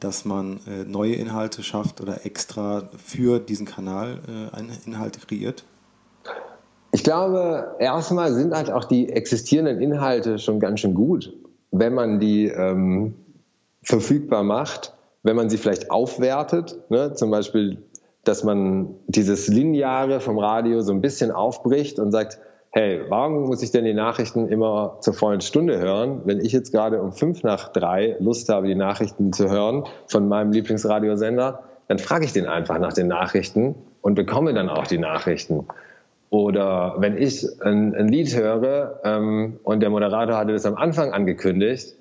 dass 0.00 0.24
man 0.24 0.60
äh, 0.66 0.84
neue 0.84 1.14
Inhalte 1.14 1.62
schafft 1.62 2.00
oder 2.00 2.26
extra 2.26 2.88
für 3.04 3.38
diesen 3.38 3.66
Kanal 3.66 4.20
äh, 4.56 4.88
Inhalte 4.88 5.20
kreiert? 5.20 5.64
Ich 6.90 7.04
glaube, 7.04 7.76
erstmal 7.78 8.32
sind 8.32 8.54
halt 8.54 8.70
auch 8.70 8.84
die 8.84 9.10
existierenden 9.10 9.80
Inhalte 9.80 10.38
schon 10.38 10.58
ganz 10.58 10.80
schön 10.80 10.94
gut, 10.94 11.34
wenn 11.70 11.94
man 11.94 12.18
die 12.18 12.46
ähm, 12.48 13.14
verfügbar 13.82 14.42
macht, 14.42 14.94
wenn 15.22 15.36
man 15.36 15.50
sie 15.50 15.58
vielleicht 15.58 15.90
aufwertet, 15.90 16.78
ne? 16.88 17.12
zum 17.12 17.30
Beispiel, 17.30 17.82
dass 18.24 18.44
man 18.44 18.94
dieses 19.06 19.48
Lineare 19.48 20.20
vom 20.20 20.38
Radio 20.38 20.80
so 20.80 20.92
ein 20.92 21.00
bisschen 21.00 21.30
aufbricht 21.30 21.98
und 21.98 22.10
sagt, 22.10 22.38
hey, 22.70 23.02
warum 23.08 23.44
muss 23.44 23.62
ich 23.62 23.70
denn 23.70 23.84
die 23.84 23.94
Nachrichten 23.94 24.48
immer 24.48 24.98
zur 25.00 25.14
vollen 25.14 25.40
Stunde 25.40 25.78
hören, 25.78 26.22
wenn 26.24 26.40
ich 26.40 26.52
jetzt 26.52 26.72
gerade 26.72 27.00
um 27.02 27.12
fünf 27.12 27.42
nach 27.42 27.72
drei 27.72 28.16
Lust 28.20 28.48
habe, 28.48 28.66
die 28.66 28.74
Nachrichten 28.74 29.32
zu 29.32 29.50
hören 29.50 29.84
von 30.06 30.28
meinem 30.28 30.52
Lieblingsradiosender, 30.52 31.60
dann 31.88 31.98
frage 31.98 32.26
ich 32.26 32.32
den 32.32 32.46
einfach 32.46 32.78
nach 32.78 32.92
den 32.92 33.08
Nachrichten 33.08 33.74
und 34.02 34.14
bekomme 34.14 34.52
dann 34.52 34.68
auch 34.68 34.86
die 34.86 34.98
Nachrichten. 34.98 35.66
Oder 36.30 36.96
wenn 36.98 37.16
ich 37.16 37.46
ein, 37.62 37.94
ein 37.94 38.08
Lied 38.08 38.36
höre 38.36 39.00
ähm, 39.04 39.58
und 39.62 39.80
der 39.80 39.90
Moderator 39.90 40.36
hatte 40.36 40.52
das 40.52 40.66
am 40.66 40.74
Anfang 40.74 41.12
angekündigt 41.12 41.94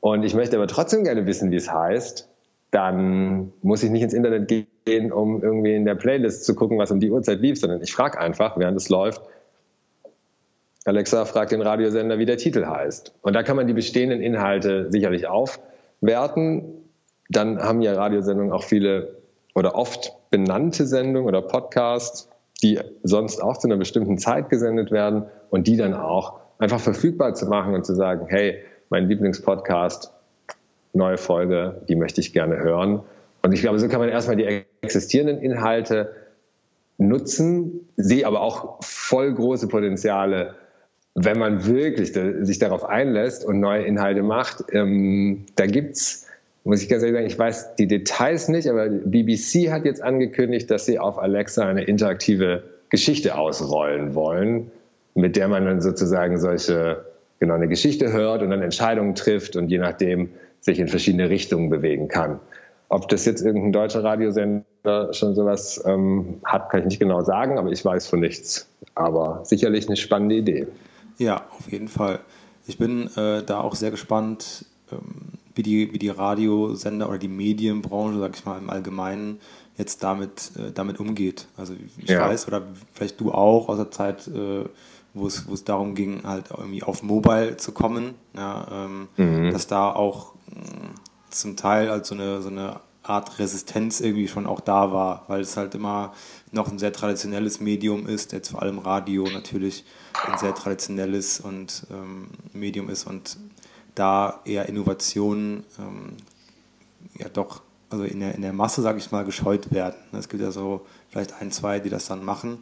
und 0.00 0.22
ich 0.22 0.34
möchte 0.34 0.56
aber 0.56 0.68
trotzdem 0.68 1.02
gerne 1.02 1.26
wissen, 1.26 1.50
wie 1.50 1.56
es 1.56 1.72
heißt, 1.72 2.28
dann 2.70 3.52
muss 3.62 3.82
ich 3.82 3.90
nicht 3.90 4.02
ins 4.02 4.14
Internet 4.14 4.48
gehen, 4.84 5.12
um 5.12 5.42
irgendwie 5.42 5.74
in 5.74 5.84
der 5.84 5.94
Playlist 5.94 6.44
zu 6.44 6.54
gucken, 6.54 6.78
was 6.78 6.90
um 6.90 7.00
die 7.00 7.10
Uhrzeit 7.10 7.40
lief, 7.40 7.58
sondern 7.58 7.82
ich 7.82 7.92
frage 7.92 8.18
einfach, 8.18 8.58
während 8.58 8.76
es 8.76 8.88
läuft, 8.88 9.22
Alexa 10.84 11.24
fragt 11.24 11.52
den 11.52 11.62
Radiosender, 11.62 12.18
wie 12.18 12.26
der 12.26 12.36
Titel 12.36 12.66
heißt. 12.66 13.14
Und 13.22 13.32
da 13.32 13.42
kann 13.42 13.56
man 13.56 13.66
die 13.66 13.72
bestehenden 13.72 14.20
Inhalte 14.20 14.90
sicherlich 14.90 15.26
aufwerten. 15.26 16.64
Dann 17.30 17.58
haben 17.58 17.80
ja 17.80 17.94
Radiosendungen 17.94 18.52
auch 18.52 18.64
viele 18.64 19.16
oder 19.54 19.76
oft 19.76 20.12
benannte 20.30 20.86
Sendungen 20.86 21.26
oder 21.26 21.40
Podcasts, 21.40 22.28
die 22.64 22.80
sonst 23.02 23.42
auch 23.42 23.58
zu 23.58 23.68
einer 23.68 23.76
bestimmten 23.76 24.16
Zeit 24.16 24.48
gesendet 24.48 24.90
werden 24.90 25.26
und 25.50 25.66
die 25.66 25.76
dann 25.76 25.92
auch 25.92 26.40
einfach 26.58 26.80
verfügbar 26.80 27.34
zu 27.34 27.46
machen 27.46 27.74
und 27.74 27.84
zu 27.84 27.94
sagen, 27.94 28.26
hey, 28.28 28.58
mein 28.88 29.06
Lieblingspodcast, 29.06 30.10
neue 30.94 31.18
Folge, 31.18 31.82
die 31.88 31.94
möchte 31.94 32.22
ich 32.22 32.32
gerne 32.32 32.56
hören. 32.58 33.00
Und 33.42 33.52
ich 33.52 33.60
glaube, 33.60 33.78
so 33.78 33.88
kann 33.88 34.00
man 34.00 34.08
erstmal 34.08 34.36
die 34.36 34.64
existierenden 34.80 35.42
Inhalte 35.42 36.12
nutzen, 36.96 37.86
sehe 37.96 38.26
aber 38.26 38.40
auch 38.40 38.82
voll 38.82 39.34
große 39.34 39.68
Potenziale, 39.68 40.54
wenn 41.14 41.38
man 41.38 41.66
wirklich 41.66 42.14
sich 42.14 42.58
darauf 42.58 42.84
einlässt 42.84 43.44
und 43.44 43.60
neue 43.60 43.82
Inhalte 43.84 44.22
macht. 44.22 44.64
Ähm, 44.72 45.44
da 45.56 45.66
gibt's 45.66 46.23
muss 46.64 46.82
ich 46.82 46.88
ganz 46.88 47.02
ehrlich 47.02 47.16
sagen, 47.16 47.26
ich 47.26 47.38
weiß 47.38 47.76
die 47.76 47.86
Details 47.86 48.48
nicht, 48.48 48.68
aber 48.68 48.88
BBC 48.88 49.70
hat 49.70 49.84
jetzt 49.84 50.02
angekündigt, 50.02 50.70
dass 50.70 50.86
sie 50.86 50.98
auf 50.98 51.18
Alexa 51.18 51.66
eine 51.66 51.84
interaktive 51.84 52.64
Geschichte 52.88 53.36
ausrollen 53.36 54.14
wollen, 54.14 54.70
mit 55.14 55.36
der 55.36 55.48
man 55.48 55.66
dann 55.66 55.80
sozusagen 55.82 56.38
solche, 56.38 57.04
genau, 57.38 57.54
eine 57.54 57.68
Geschichte 57.68 58.12
hört 58.12 58.42
und 58.42 58.50
dann 58.50 58.62
Entscheidungen 58.62 59.14
trifft 59.14 59.56
und 59.56 59.68
je 59.68 59.78
nachdem 59.78 60.30
sich 60.60 60.78
in 60.78 60.88
verschiedene 60.88 61.28
Richtungen 61.28 61.68
bewegen 61.68 62.08
kann. 62.08 62.40
Ob 62.88 63.08
das 63.08 63.26
jetzt 63.26 63.42
irgendein 63.42 63.72
deutscher 63.72 64.02
Radiosender 64.02 65.12
schon 65.12 65.34
sowas 65.34 65.82
ähm, 65.86 66.40
hat, 66.44 66.70
kann 66.70 66.80
ich 66.80 66.86
nicht 66.86 67.00
genau 67.00 67.22
sagen, 67.22 67.58
aber 67.58 67.70
ich 67.72 67.84
weiß 67.84 68.06
von 68.06 68.20
nichts. 68.20 68.68
Aber 68.94 69.40
sicherlich 69.44 69.86
eine 69.86 69.96
spannende 69.96 70.36
Idee. 70.36 70.66
Ja, 71.18 71.46
auf 71.58 71.70
jeden 71.70 71.88
Fall. 71.88 72.20
Ich 72.66 72.78
bin 72.78 73.10
äh, 73.16 73.42
da 73.44 73.60
auch 73.60 73.74
sehr 73.74 73.90
gespannt, 73.90 74.64
ähm, 74.92 75.38
wie 75.54 75.62
die, 75.62 75.92
wie 75.92 75.98
die 75.98 76.08
Radiosender 76.08 77.08
oder 77.08 77.18
die 77.18 77.28
Medienbranche, 77.28 78.18
sag 78.18 78.36
ich 78.36 78.44
mal, 78.44 78.58
im 78.58 78.70
Allgemeinen 78.70 79.40
jetzt 79.76 80.02
damit, 80.02 80.52
äh, 80.56 80.72
damit 80.72 81.00
umgeht. 81.00 81.46
Also 81.56 81.74
ich 81.98 82.08
ja. 82.08 82.20
weiß, 82.20 82.46
oder 82.48 82.62
vielleicht 82.92 83.20
du 83.20 83.32
auch 83.32 83.68
aus 83.68 83.76
der 83.76 83.90
Zeit, 83.90 84.28
äh, 84.28 84.64
wo 85.14 85.26
es, 85.26 85.48
wo 85.48 85.54
es 85.54 85.64
darum 85.64 85.94
ging, 85.94 86.22
halt 86.24 86.46
irgendwie 86.56 86.82
auf 86.82 87.02
Mobile 87.02 87.56
zu 87.56 87.72
kommen, 87.72 88.14
ja, 88.36 88.66
ähm, 88.86 89.08
mhm. 89.16 89.52
dass 89.52 89.66
da 89.66 89.92
auch 89.92 90.34
mh, 90.48 90.60
mm, 90.60 90.94
zum 91.30 91.56
Teil 91.56 91.90
halt 91.90 92.06
so 92.06 92.14
eine, 92.14 92.42
so 92.42 92.48
eine 92.48 92.80
Art 93.02 93.38
Resistenz 93.38 94.00
irgendwie 94.00 94.28
schon 94.28 94.46
auch 94.46 94.60
da 94.60 94.92
war, 94.92 95.24
weil 95.28 95.42
es 95.42 95.56
halt 95.56 95.74
immer 95.74 96.14
noch 96.52 96.70
ein 96.70 96.78
sehr 96.78 96.92
traditionelles 96.92 97.60
Medium 97.60 98.06
ist, 98.06 98.32
jetzt 98.32 98.50
vor 98.50 98.62
allem 98.62 98.78
Radio 98.78 99.24
natürlich 99.24 99.84
ein 100.26 100.38
sehr 100.38 100.54
traditionelles 100.54 101.40
und 101.40 101.86
ähm, 101.90 102.28
Medium 102.52 102.88
ist 102.88 103.06
und 103.06 103.36
da 103.94 104.40
eher 104.44 104.68
Innovationen 104.68 105.64
ähm, 105.78 106.16
ja 107.18 107.28
doch, 107.28 107.62
also 107.90 108.04
in 108.04 108.20
der, 108.20 108.34
in 108.34 108.42
der 108.42 108.52
Masse, 108.52 108.82
sage 108.82 108.98
ich 108.98 109.10
mal, 109.12 109.24
gescheut 109.24 109.72
werden. 109.72 109.96
Es 110.18 110.28
gibt 110.28 110.42
ja 110.42 110.50
so 110.50 110.84
vielleicht 111.10 111.40
ein, 111.40 111.50
zwei, 111.50 111.78
die 111.80 111.90
das 111.90 112.06
dann 112.06 112.24
machen, 112.24 112.58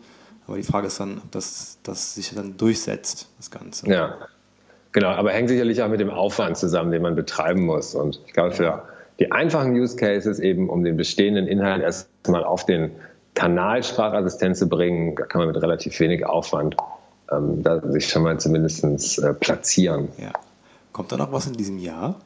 aber 0.47 0.57
die 0.57 0.62
Frage 0.62 0.89
ist 0.89 1.01
dann, 1.01 1.19
ob 1.19 1.31
das, 1.31 1.79
das 1.83 2.15
sich 2.15 2.35
dann 2.35 2.57
durchsetzt, 2.57 3.29
das 3.39 3.51
Ganze. 3.51 3.89
Ja, 3.89 4.17
genau, 4.93 5.09
aber 5.09 5.33
hängt 5.33 5.49
sicherlich 5.49 5.83
auch 5.83 5.89
mit 5.89 6.01
dem 6.01 6.11
Aufwand 6.11 6.57
zusammen, 6.57 6.91
den 6.91 7.03
man 7.03 7.15
betreiben 7.15 7.65
muss. 7.65 7.95
Und 7.95 8.21
ich 8.27 8.33
glaube, 8.33 8.53
für 8.53 8.83
die 9.19 9.31
einfachen 9.31 9.73
Use 9.73 9.97
Cases 9.97 10.39
eben, 10.39 10.69
um 10.69 10.85
den 10.85 10.97
bestehenden 10.97 11.47
Inhalt 11.47 11.83
erstmal 11.83 12.45
auf 12.45 12.67
den 12.67 12.91
Kanal 13.35 13.83
Sprachassistent 13.83 14.57
zu 14.57 14.69
bringen, 14.69 15.15
kann 15.15 15.39
man 15.39 15.49
mit 15.49 15.62
relativ 15.62 15.99
wenig 16.01 16.27
Aufwand 16.27 16.77
ähm, 17.31 17.62
da 17.62 17.81
sich 17.81 18.09
schon 18.09 18.23
mal 18.25 18.39
zumindest 18.39 19.19
äh, 19.19 19.33
platzieren. 19.33 20.09
Ja. 20.19 20.33
Kommt 20.92 21.12
da 21.12 21.16
noch 21.16 21.32
was 21.32 21.46
in 21.46 21.54
diesem 21.54 21.78
Jahr? 21.78 22.20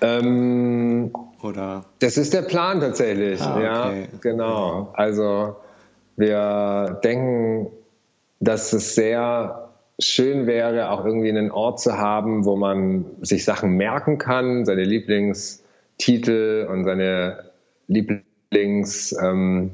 ähm, 0.00 1.10
Oder? 1.42 1.84
Das 2.00 2.16
ist 2.16 2.34
der 2.34 2.42
Plan 2.42 2.80
tatsächlich. 2.80 3.40
Ah, 3.40 3.56
okay. 3.56 4.00
Ja, 4.02 4.18
genau. 4.20 4.92
Also 4.94 5.56
wir 6.16 7.00
denken, 7.02 7.70
dass 8.40 8.72
es 8.72 8.94
sehr 8.94 9.70
schön 9.98 10.46
wäre, 10.46 10.90
auch 10.90 11.04
irgendwie 11.04 11.30
einen 11.30 11.50
Ort 11.50 11.80
zu 11.80 11.96
haben, 11.96 12.44
wo 12.44 12.56
man 12.56 13.06
sich 13.22 13.44
Sachen 13.44 13.72
merken 13.72 14.18
kann, 14.18 14.64
seine 14.64 14.84
Lieblingstitel 14.84 16.68
und 16.70 16.84
seine 16.84 17.50
Lieblings 17.88 19.16
ähm, 19.22 19.72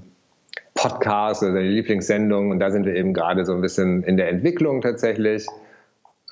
oder 0.84 1.34
seine 1.34 1.62
Lieblingssendungen. 1.62 2.52
Und 2.52 2.60
da 2.60 2.70
sind 2.70 2.86
wir 2.86 2.94
eben 2.94 3.14
gerade 3.14 3.44
so 3.44 3.52
ein 3.52 3.60
bisschen 3.60 4.02
in 4.04 4.16
der 4.16 4.28
Entwicklung 4.28 4.80
tatsächlich. 4.80 5.46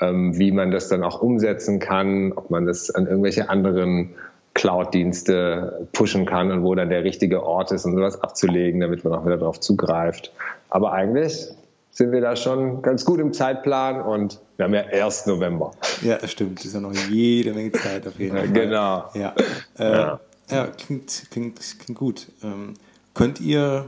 Ähm, 0.00 0.38
wie 0.38 0.50
man 0.50 0.70
das 0.70 0.88
dann 0.88 1.02
auch 1.02 1.20
umsetzen 1.20 1.78
kann, 1.78 2.32
ob 2.32 2.50
man 2.50 2.66
das 2.66 2.90
an 2.90 3.06
irgendwelche 3.06 3.50
anderen 3.50 4.14
Cloud-Dienste 4.54 5.88
pushen 5.92 6.26
kann 6.26 6.50
und 6.50 6.62
wo 6.62 6.74
dann 6.74 6.88
der 6.90 7.04
richtige 7.04 7.44
Ort 7.44 7.72
ist, 7.72 7.84
um 7.84 7.94
sowas 7.94 8.20
abzulegen, 8.20 8.80
damit 8.80 9.04
man 9.04 9.14
auch 9.14 9.24
wieder 9.24 9.36
darauf 9.38 9.60
zugreift. 9.60 10.32
Aber 10.68 10.92
eigentlich 10.92 11.48
sind 11.90 12.12
wir 12.12 12.20
da 12.20 12.36
schon 12.36 12.82
ganz 12.82 13.04
gut 13.04 13.20
im 13.20 13.32
Zeitplan 13.32 14.00
und 14.00 14.40
wir 14.56 14.64
haben 14.64 14.74
ja 14.74 14.82
erst 14.82 15.26
November. 15.26 15.72
Ja, 16.02 16.16
das 16.16 16.30
stimmt. 16.30 16.58
Das 16.58 16.66
ist 16.66 16.74
ja 16.74 16.80
noch 16.80 16.92
jede 17.10 17.52
Menge 17.52 17.72
Zeit 17.72 18.06
auf 18.06 18.18
jeden 18.18 18.36
Fall. 18.36 18.48
Genau. 18.48 19.04
Ja, 19.14 19.34
äh, 19.78 19.92
ja. 19.92 20.20
ja 20.50 20.66
klingt, 20.66 21.26
klingt, 21.30 21.60
klingt 21.78 21.98
gut. 21.98 22.26
Ähm, 22.42 22.74
könnt 23.14 23.40
ihr 23.40 23.86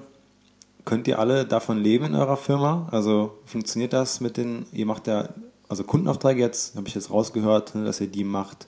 könnt 0.85 1.07
ihr 1.07 1.19
alle 1.19 1.45
davon 1.45 1.79
leben 1.79 2.07
in 2.07 2.15
eurer 2.15 2.37
Firma? 2.37 2.89
Also 2.91 3.39
funktioniert 3.47 3.93
das 3.93 4.21
mit 4.21 4.37
den, 4.37 4.67
ihr 4.73 4.87
macht 4.87 5.07
ja 5.07 5.29
also 5.73 5.85
Kundenaufträge 5.85 6.41
jetzt, 6.43 6.77
habe 6.77 6.87
ich 6.87 6.95
jetzt 6.95 7.11
rausgehört, 7.11 7.75
ne, 7.75 7.87
dass 7.87 7.99
ihr 7.99 8.07
die 8.07 8.25
macht. 8.25 8.67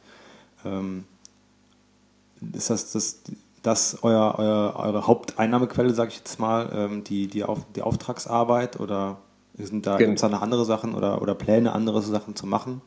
Ähm, 0.64 1.04
ist 2.54 2.70
das, 2.70 2.92
das, 2.92 3.20
das 3.62 3.98
euer, 4.00 4.36
euer, 4.38 4.74
eure 4.76 5.06
Haupteinnahmequelle, 5.06 5.92
sage 5.92 6.08
ich 6.08 6.16
jetzt 6.16 6.40
mal, 6.40 6.70
ähm, 6.74 7.04
die, 7.04 7.26
die, 7.26 7.44
Auf, 7.44 7.60
die 7.76 7.82
Auftragsarbeit 7.82 8.80
oder 8.80 9.18
Sind 9.58 9.86
da, 9.86 9.98
Gibt 9.98 10.14
es 10.14 10.22
da 10.22 10.30
noch 10.30 10.40
andere 10.40 10.64
Sachen 10.64 10.94
oder, 10.94 11.20
oder 11.20 11.34
Pläne, 11.34 11.72
andere 11.72 12.00
Sachen 12.00 12.36
zu 12.36 12.46
machen? 12.46 12.80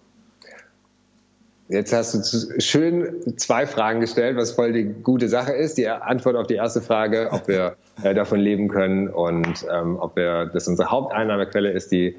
Jetzt 1.69 1.93
hast 1.93 2.15
du 2.15 2.59
schön 2.59 3.37
zwei 3.37 3.67
Fragen 3.67 3.99
gestellt, 3.99 4.35
was 4.35 4.53
voll 4.53 4.73
die 4.73 4.85
gute 4.85 5.29
Sache 5.29 5.51
ist. 5.51 5.77
Die 5.77 5.87
Antwort 5.87 6.37
auf 6.37 6.47
die 6.47 6.55
erste 6.55 6.81
Frage, 6.81 7.29
ob 7.31 7.47
wir 7.47 7.75
äh, 8.01 8.15
davon 8.15 8.39
leben 8.39 8.67
können 8.67 9.09
und 9.09 9.63
ähm, 9.71 9.97
ob 9.99 10.15
wir, 10.15 10.47
das 10.47 10.67
unsere 10.67 10.89
Haupteinnahmequelle 10.89 11.69
ist, 11.69 11.91
die 11.91 12.15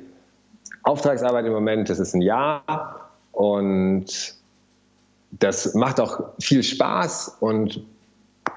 Auftragsarbeit 0.88 1.44
im 1.44 1.52
Moment, 1.52 1.90
das 1.90 1.98
ist 1.98 2.14
ein 2.14 2.22
Jahr 2.22 3.10
und 3.32 4.06
das 5.32 5.74
macht 5.74 6.00
auch 6.00 6.30
viel 6.40 6.62
Spaß 6.62 7.36
und 7.40 7.84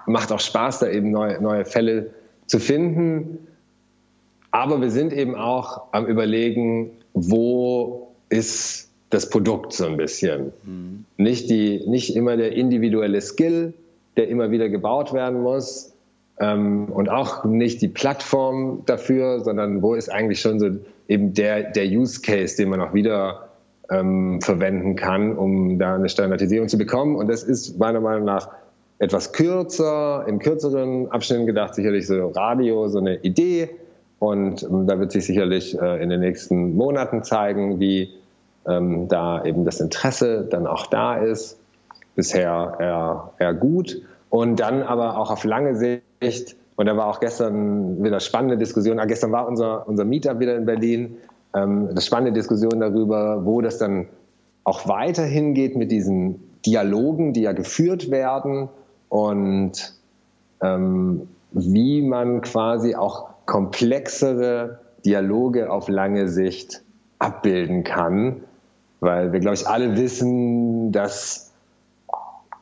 macht 0.06 0.32
auch 0.32 0.40
Spaß, 0.40 0.80
da 0.80 0.88
eben 0.88 1.12
neue, 1.12 1.42
neue 1.42 1.66
Fälle 1.66 2.12
zu 2.46 2.60
finden. 2.60 3.48
Aber 4.52 4.80
wir 4.80 4.92
sind 4.92 5.12
eben 5.12 5.36
auch 5.36 5.84
am 5.92 6.06
Überlegen, 6.06 6.92
wo 7.14 8.14
ist 8.30 8.90
das 9.10 9.30
Produkt 9.30 9.74
so 9.74 9.86
ein 9.86 9.98
bisschen. 9.98 10.54
Mhm. 10.64 11.06
Nicht, 11.18 11.50
die, 11.50 11.84
nicht 11.86 12.16
immer 12.16 12.38
der 12.38 12.54
individuelle 12.54 13.20
Skill, 13.20 13.74
der 14.16 14.30
immer 14.30 14.52
wieder 14.52 14.70
gebaut 14.70 15.12
werden 15.12 15.42
muss 15.42 15.94
ähm, 16.40 16.86
und 16.86 17.10
auch 17.10 17.44
nicht 17.44 17.82
die 17.82 17.90
Plattform 17.90 18.84
dafür, 18.86 19.42
sondern 19.42 19.82
wo 19.82 19.96
ist 19.96 20.10
eigentlich 20.10 20.40
schon 20.40 20.60
so 20.60 20.70
eben 21.12 21.34
der, 21.34 21.72
der 21.72 21.86
Use 21.86 22.22
Case, 22.22 22.56
den 22.56 22.70
man 22.70 22.80
auch 22.80 22.94
wieder 22.94 23.50
ähm, 23.90 24.40
verwenden 24.42 24.96
kann, 24.96 25.38
um 25.38 25.78
da 25.78 25.96
eine 25.96 26.08
Standardisierung 26.08 26.70
zu 26.70 26.78
bekommen. 26.78 27.18
Und 27.18 27.28
das 27.28 27.44
ist 27.44 27.78
meiner 27.78 28.00
Meinung 28.00 28.24
nach 28.24 28.48
etwas 28.98 29.34
kürzer, 29.34 30.24
in 30.26 30.40
kürzeren 30.40 31.12
Abschnitten 31.12 31.46
gedacht, 31.48 31.76
sicherlich 31.76 32.08
so 32.08 32.30
Radio, 32.30 32.88
so 32.88 33.00
eine 33.00 33.18
Idee. 33.18 33.70
Und 34.20 34.64
ähm, 34.64 34.88
da 34.88 35.00
wird 35.00 35.12
sich 35.12 35.26
sicherlich 35.26 35.78
äh, 35.78 36.02
in 36.02 36.10
den 36.10 36.22
nächsten 36.22 36.76
Monaten 36.76 37.24
zeigen, 37.24 37.82
wie 37.82 38.14
ähm, 38.66 39.10
da 39.10 39.44
eben 39.44 39.66
das 39.66 39.82
Interesse 39.82 40.48
dann 40.50 40.66
auch 40.66 40.88
da 40.88 41.18
ist. 41.18 41.60
Bisher 42.16 42.78
eher, 42.80 43.34
eher 43.38 43.54
gut. 43.54 44.02
Und 44.30 44.62
dann 44.62 44.82
aber 44.82 45.18
auch 45.18 45.30
auf 45.30 45.44
lange 45.44 45.76
Sicht, 45.76 46.56
und 46.82 46.88
da 46.88 46.98
war 46.98 47.06
auch 47.06 47.20
gestern 47.20 48.04
wieder 48.04 48.20
spannende 48.20 48.58
Diskussion, 48.58 48.98
ah, 48.98 49.06
gestern 49.06 49.32
war 49.32 49.48
unser, 49.48 49.88
unser 49.88 50.04
Meetup 50.04 50.40
wieder 50.40 50.56
in 50.56 50.66
Berlin, 50.66 51.18
ähm, 51.54 51.90
eine 51.92 52.02
spannende 52.02 52.34
Diskussion 52.34 52.80
darüber, 52.80 53.46
wo 53.46 53.62
das 53.62 53.78
dann 53.78 54.08
auch 54.64 54.88
weiterhin 54.88 55.54
geht 55.54 55.76
mit 55.76 55.92
diesen 55.92 56.42
Dialogen, 56.66 57.34
die 57.34 57.42
ja 57.42 57.52
geführt 57.52 58.10
werden. 58.10 58.70
Und 59.10 59.94
ähm, 60.62 61.28
wie 61.52 62.02
man 62.02 62.42
quasi 62.42 62.96
auch 62.96 63.30
komplexere 63.46 64.80
Dialoge 65.06 65.72
auf 65.72 65.88
lange 65.88 66.30
Sicht 66.30 66.82
abbilden 67.20 67.84
kann. 67.84 68.38
Weil 69.02 69.34
wir, 69.34 69.40
glaube 69.40 69.54
ich, 69.54 69.68
alle 69.68 69.98
wissen, 69.98 70.92
dass 70.92 71.52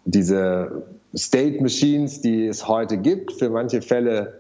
diese 0.04 0.84
State 1.16 1.62
Machines, 1.62 2.22
die 2.22 2.48
es 2.48 2.68
heute 2.68 2.98
gibt, 2.98 3.34
für 3.34 3.50
manche 3.50 3.82
Fälle 3.82 4.40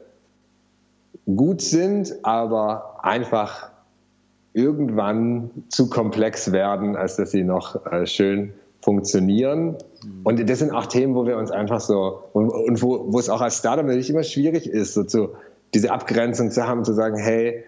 gut 1.25 1.61
sind, 1.61 2.13
aber 2.23 3.03
einfach 3.03 3.71
irgendwann 4.53 5.51
zu 5.69 5.89
komplex 5.89 6.51
werden, 6.51 6.95
als 6.95 7.15
dass 7.15 7.31
sie 7.31 7.43
noch 7.43 7.85
äh, 7.85 8.05
schön 8.05 8.53
funktionieren. 8.81 9.77
Mhm. 10.03 10.21
Und 10.23 10.49
das 10.49 10.59
sind 10.59 10.71
auch 10.71 10.85
Themen, 10.85 11.15
wo 11.15 11.25
wir 11.25 11.37
uns 11.37 11.51
einfach 11.51 11.79
so, 11.79 12.23
und, 12.33 12.49
und 12.49 12.81
wo, 12.81 13.11
wo 13.11 13.19
es 13.19 13.29
auch 13.29 13.41
als 13.41 13.57
Startup 13.57 13.85
natürlich 13.85 14.09
immer 14.09 14.23
schwierig 14.23 14.67
ist, 14.67 14.93
so 14.93 15.03
zu, 15.03 15.29
diese 15.73 15.91
Abgrenzung 15.91 16.51
zu 16.51 16.67
haben, 16.67 16.83
zu 16.83 16.93
sagen, 16.93 17.17
hey, 17.17 17.63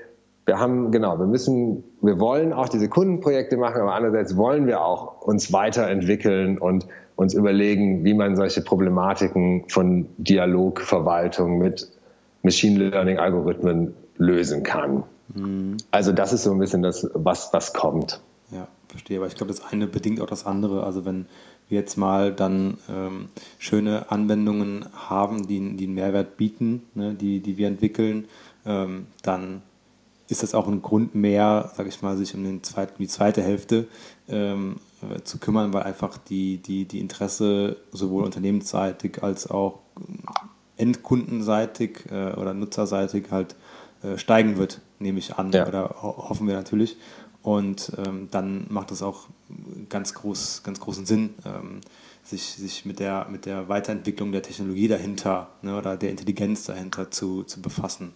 wir 0.45 0.59
haben, 0.59 0.91
genau, 0.91 1.19
wir 1.19 1.27
müssen, 1.27 1.83
wir 2.01 2.19
wollen 2.19 2.51
auch 2.51 2.67
diese 2.67 2.89
Kundenprojekte 2.89 3.57
machen, 3.57 3.81
aber 3.81 3.93
andererseits 3.93 4.35
wollen 4.37 4.65
wir 4.65 4.81
auch 4.83 5.21
uns 5.21 5.53
weiterentwickeln 5.53 6.57
und 6.57 6.87
uns 7.21 7.33
überlegen, 7.35 8.03
wie 8.03 8.13
man 8.13 8.35
solche 8.35 8.61
Problematiken 8.61 9.65
von 9.67 10.07
Dialogverwaltung 10.17 11.59
mit 11.59 11.87
Machine 12.41 12.89
Learning 12.89 13.19
Algorithmen 13.19 13.93
lösen 14.17 14.63
kann. 14.63 15.03
Mhm. 15.35 15.77
Also 15.91 16.11
das 16.11 16.33
ist 16.33 16.43
so 16.43 16.51
ein 16.51 16.59
bisschen 16.59 16.81
das, 16.81 17.07
was, 17.13 17.53
was 17.53 17.73
kommt. 17.73 18.21
Ja, 18.51 18.67
verstehe. 18.87 19.17
Aber 19.17 19.27
ich 19.27 19.35
glaube, 19.35 19.53
das 19.53 19.63
eine 19.71 19.87
bedingt 19.87 20.19
auch 20.19 20.25
das 20.25 20.45
andere. 20.45 20.83
Also 20.83 21.05
wenn 21.05 21.27
wir 21.69 21.79
jetzt 21.79 21.95
mal 21.95 22.33
dann 22.33 22.79
ähm, 22.89 23.29
schöne 23.59 24.11
Anwendungen 24.11 24.85
haben, 24.93 25.47
die, 25.47 25.77
die 25.77 25.85
einen 25.85 25.93
Mehrwert 25.93 26.37
bieten, 26.37 26.83
ne, 26.95 27.13
die, 27.13 27.39
die 27.39 27.57
wir 27.57 27.67
entwickeln, 27.67 28.25
ähm, 28.65 29.05
dann 29.21 29.61
ist 30.27 30.43
das 30.43 30.55
auch 30.55 30.67
ein 30.67 30.81
Grund 30.81 31.13
mehr, 31.13 31.71
sage 31.75 31.89
ich 31.89 32.01
mal, 32.01 32.17
sich 32.17 32.33
um 32.33 32.43
den 32.43 32.63
zweiten, 32.63 32.95
die 32.97 33.07
zweite 33.07 33.43
Hälfte 33.43 33.87
ähm, 34.27 34.77
äh, 34.77 34.90
zu 35.23 35.37
kümmern, 35.37 35.73
weil 35.73 35.83
einfach 35.83 36.17
die, 36.17 36.57
die, 36.57 36.85
die 36.85 36.99
Interesse 36.99 37.77
sowohl 37.91 38.23
unternehmensseitig 38.23 39.23
als 39.23 39.49
auch 39.49 39.79
endkundenseitig 40.77 42.05
äh, 42.11 42.33
oder 42.33 42.53
nutzerseitig 42.53 43.31
halt 43.31 43.55
äh, 44.03 44.17
steigen 44.17 44.57
wird, 44.57 44.81
nehme 44.99 45.19
ich 45.19 45.35
an, 45.35 45.51
ja. 45.51 45.67
oder 45.67 45.95
ho 46.01 46.29
hoffen 46.29 46.47
wir 46.47 46.55
natürlich. 46.55 46.97
Und 47.43 47.91
ähm, 48.05 48.27
dann 48.31 48.65
macht 48.69 48.91
es 48.91 49.01
auch 49.01 49.27
ganz, 49.89 50.13
groß, 50.13 50.61
ganz 50.63 50.79
großen 50.79 51.05
Sinn, 51.05 51.33
ähm, 51.45 51.81
sich, 52.23 52.43
sich 52.43 52.85
mit, 52.85 52.99
der, 52.99 53.27
mit 53.29 53.45
der 53.45 53.67
Weiterentwicklung 53.67 54.31
der 54.31 54.43
Technologie 54.43 54.87
dahinter 54.87 55.49
ne, 55.61 55.77
oder 55.77 55.97
der 55.97 56.11
Intelligenz 56.11 56.65
dahinter 56.65 57.09
zu, 57.09 57.43
zu 57.43 57.61
befassen. 57.61 58.13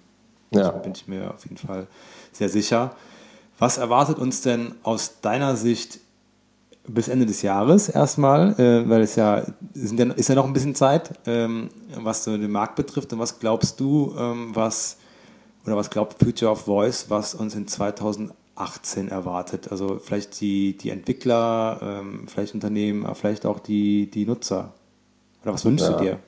Ja. 0.52 0.64
Da 0.64 0.72
bin 0.72 0.94
ich 0.94 1.08
mir 1.08 1.34
auf 1.34 1.44
jeden 1.44 1.58
Fall 1.58 1.88
sehr 2.32 2.50
sicher. 2.50 2.96
Was 3.58 3.78
erwartet 3.78 4.20
uns 4.20 4.42
denn 4.42 4.76
aus 4.84 5.22
deiner 5.22 5.56
Sicht 5.56 6.00
bis 6.88 7.08
Ende 7.08 7.26
des 7.26 7.42
Jahres 7.42 7.90
erstmal, 7.90 8.60
äh, 8.60 8.88
weil 8.90 9.02
es 9.02 9.16
ja, 9.16 9.44
sind 9.74 10.00
ja, 10.00 10.12
ist 10.14 10.30
ja 10.30 10.36
noch 10.36 10.46
ein 10.46 10.54
bisschen 10.54 10.76
Zeit, 10.76 11.12
ähm, 11.26 11.70
was 11.96 12.24
so 12.24 12.38
den 12.38 12.52
Markt 12.52 12.76
betrifft. 12.76 13.12
Und 13.14 13.20
was 13.20 13.40
glaubst 13.40 13.80
du, 13.80 14.14
ähm, 14.18 14.52
was 14.54 14.98
oder 15.66 15.76
was 15.76 15.90
glaubt 15.90 16.22
Future 16.24 16.52
of 16.52 16.62
Voice, 16.62 17.06
was 17.10 17.34
uns 17.34 17.56
in 17.56 17.68
2018 17.68 19.10
erwartet? 19.10 19.72
Also 19.72 20.00
vielleicht 20.04 20.40
die, 20.42 20.78
die 20.78 20.92
Entwickler, 20.92 21.80
ähm, 21.82 22.28
vielleicht 22.28 22.54
Unternehmen, 22.54 23.06
aber 23.06 23.16
vielleicht 23.16 23.46
auch 23.46 23.60
die, 23.60 24.10
die 24.10 24.26
Nutzer. 24.26 24.74
Oder 25.44 25.54
was 25.54 25.66
wünschst 25.66 25.88
ja. 25.88 25.94
du 25.94 26.04
dir? 26.04 26.20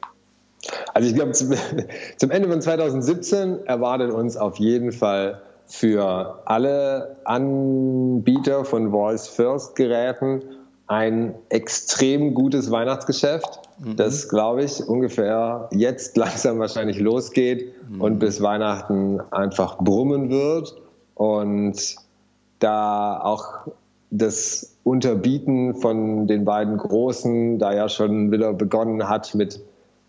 Also 0.94 1.10
ich 1.10 1.16
glaube, 1.16 1.32
zum, 1.34 1.54
zum, 2.18 2.32
Ende 2.32 2.50
von 2.50 2.62
2017 2.62 3.66
erwartet 3.66 4.12
uns 4.12 4.38
auf 4.38 4.58
jeden 4.58 4.92
Fall 4.92 5.42
für 5.68 6.42
alle 6.46 7.18
Anbieter 7.26 8.66
von 8.66 8.92
Voice 8.92 9.28
First 9.28 9.76
Geräten 9.76 10.42
ein 10.88 11.36
extrem 11.50 12.34
gutes 12.34 12.72
Weihnachtsgeschäft, 12.72 13.60
mhm. 13.80 13.98
das, 13.98 14.30
glaube 14.30 14.64
ich, 14.64 14.88
ungefähr 14.88 15.68
jetzt 15.72 16.16
langsam 16.18 16.60
wahrscheinlich 16.60 17.00
losgeht 17.00 17.74
mhm. 17.90 18.02
und 18.02 18.20
bis 18.20 18.42
Weihnachten 18.42 19.20
einfach 19.32 19.78
brummen 19.78 20.30
wird. 20.30 20.76
Und 21.16 21.96
da 22.60 23.20
auch 23.20 23.68
das 24.10 24.78
Unterbieten 24.84 25.76
von 25.76 26.28
den 26.28 26.46
beiden 26.46 26.78
Großen 26.78 27.60
da 27.60 27.74
ja 27.74 27.90
schon 27.90 28.32
wieder 28.32 28.54
begonnen 28.54 29.10
hat 29.10 29.36
mit 29.36 29.60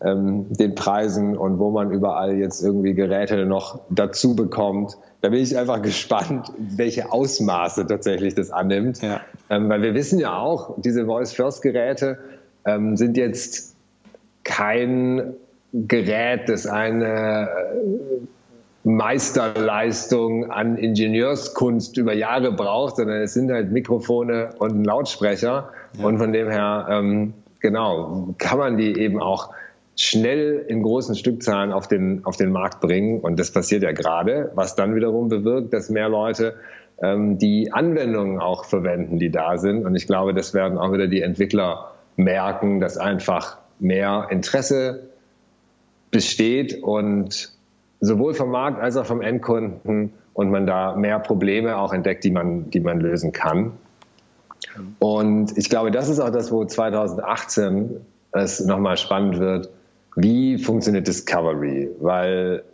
ähm, 0.04 0.46
den 0.50 0.74
Preisen 0.74 1.36
und 1.36 1.58
wo 1.58 1.70
man 1.70 1.90
überall 1.90 2.36
jetzt 2.36 2.62
irgendwie 2.62 2.94
Geräte 2.94 3.46
noch 3.46 3.80
dazu 3.90 4.36
bekommt. 4.36 4.96
Da 5.20 5.30
bin 5.30 5.40
ich 5.40 5.56
einfach 5.56 5.82
gespannt, 5.82 6.52
welche 6.58 7.12
Ausmaße 7.12 7.86
tatsächlich 7.86 8.34
das 8.34 8.50
annimmt. 8.50 9.02
Ja. 9.02 9.20
Ähm, 9.50 9.68
weil 9.68 9.82
wir 9.82 9.94
wissen 9.94 10.18
ja 10.18 10.38
auch, 10.38 10.74
diese 10.78 11.06
Voice-First-Geräte 11.06 12.18
ähm, 12.64 12.96
sind 12.96 13.16
jetzt 13.16 13.74
kein 14.44 15.34
Gerät, 15.72 16.48
das 16.48 16.66
eine 16.66 17.48
äh, 17.48 18.88
Meisterleistung 18.88 20.50
an 20.50 20.78
Ingenieurskunst 20.78 21.98
über 21.98 22.14
Jahre 22.14 22.52
braucht, 22.52 22.96
sondern 22.96 23.20
es 23.20 23.34
sind 23.34 23.50
halt 23.50 23.70
Mikrofone 23.70 24.50
und 24.58 24.80
ein 24.80 24.84
Lautsprecher. 24.84 25.70
Ja. 25.98 26.04
Und 26.04 26.18
von 26.18 26.32
dem 26.32 26.48
her, 26.48 26.86
ähm, 26.88 27.34
genau, 27.60 28.34
kann 28.38 28.58
man 28.58 28.76
die 28.78 28.98
eben 28.98 29.20
auch 29.20 29.50
schnell 29.98 30.64
in 30.68 30.82
großen 30.82 31.16
Stückzahlen 31.16 31.72
auf 31.72 31.88
den, 31.88 32.24
auf 32.24 32.36
den 32.36 32.52
Markt 32.52 32.80
bringen. 32.80 33.20
Und 33.20 33.38
das 33.38 33.50
passiert 33.50 33.82
ja 33.82 33.90
gerade, 33.90 34.52
was 34.54 34.76
dann 34.76 34.94
wiederum 34.94 35.28
bewirkt, 35.28 35.72
dass 35.74 35.90
mehr 35.90 36.08
Leute 36.08 36.54
ähm, 37.02 37.36
die 37.36 37.72
Anwendungen 37.72 38.38
auch 38.38 38.64
verwenden, 38.64 39.18
die 39.18 39.30
da 39.30 39.58
sind. 39.58 39.84
Und 39.84 39.96
ich 39.96 40.06
glaube, 40.06 40.34
das 40.34 40.54
werden 40.54 40.78
auch 40.78 40.92
wieder 40.92 41.08
die 41.08 41.20
Entwickler 41.20 41.92
merken, 42.16 42.78
dass 42.78 42.96
einfach 42.96 43.58
mehr 43.80 44.28
Interesse 44.30 45.08
besteht 46.12 46.80
und 46.80 47.52
sowohl 48.00 48.34
vom 48.34 48.52
Markt 48.52 48.80
als 48.80 48.96
auch 48.96 49.06
vom 49.06 49.20
Endkunden 49.20 50.12
und 50.32 50.50
man 50.50 50.64
da 50.64 50.94
mehr 50.94 51.18
Probleme 51.18 51.76
auch 51.76 51.92
entdeckt, 51.92 52.22
die 52.22 52.30
man, 52.30 52.70
die 52.70 52.80
man 52.80 53.00
lösen 53.00 53.32
kann. 53.32 53.72
Und 55.00 55.58
ich 55.58 55.68
glaube, 55.68 55.90
das 55.90 56.08
ist 56.08 56.20
auch 56.20 56.30
das, 56.30 56.52
wo 56.52 56.64
2018 56.64 58.00
es 58.30 58.60
nochmal 58.64 58.96
spannend 58.96 59.40
wird, 59.40 59.70
wie 60.20 60.58
funktioniert 60.58 61.06
Discovery? 61.06 61.90
Weil 62.00 62.64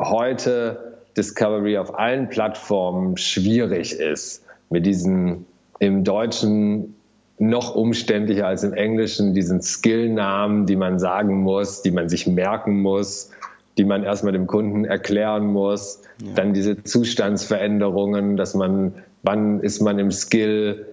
heute 0.00 1.00
Discovery 1.16 1.76
auf 1.76 1.98
allen 1.98 2.28
Plattformen 2.28 3.16
schwierig 3.16 3.98
ist. 3.98 4.44
Mit 4.70 4.86
diesen 4.86 5.46
im 5.80 6.04
Deutschen 6.04 6.94
noch 7.38 7.74
umständlicher 7.74 8.46
als 8.46 8.62
im 8.62 8.72
Englischen, 8.74 9.34
diesen 9.34 9.60
Skillnamen, 9.60 10.66
die 10.66 10.76
man 10.76 11.00
sagen 11.00 11.42
muss, 11.42 11.82
die 11.82 11.90
man 11.90 12.08
sich 12.08 12.28
merken 12.28 12.80
muss, 12.80 13.30
die 13.76 13.84
man 13.84 14.04
erstmal 14.04 14.32
dem 14.32 14.46
Kunden 14.46 14.84
erklären 14.84 15.46
muss. 15.46 16.00
Ja. 16.24 16.34
Dann 16.36 16.54
diese 16.54 16.84
Zustandsveränderungen, 16.84 18.36
dass 18.36 18.54
man, 18.54 18.94
wann 19.24 19.60
ist 19.60 19.80
man 19.80 19.98
im 19.98 20.12
Skill, 20.12 20.86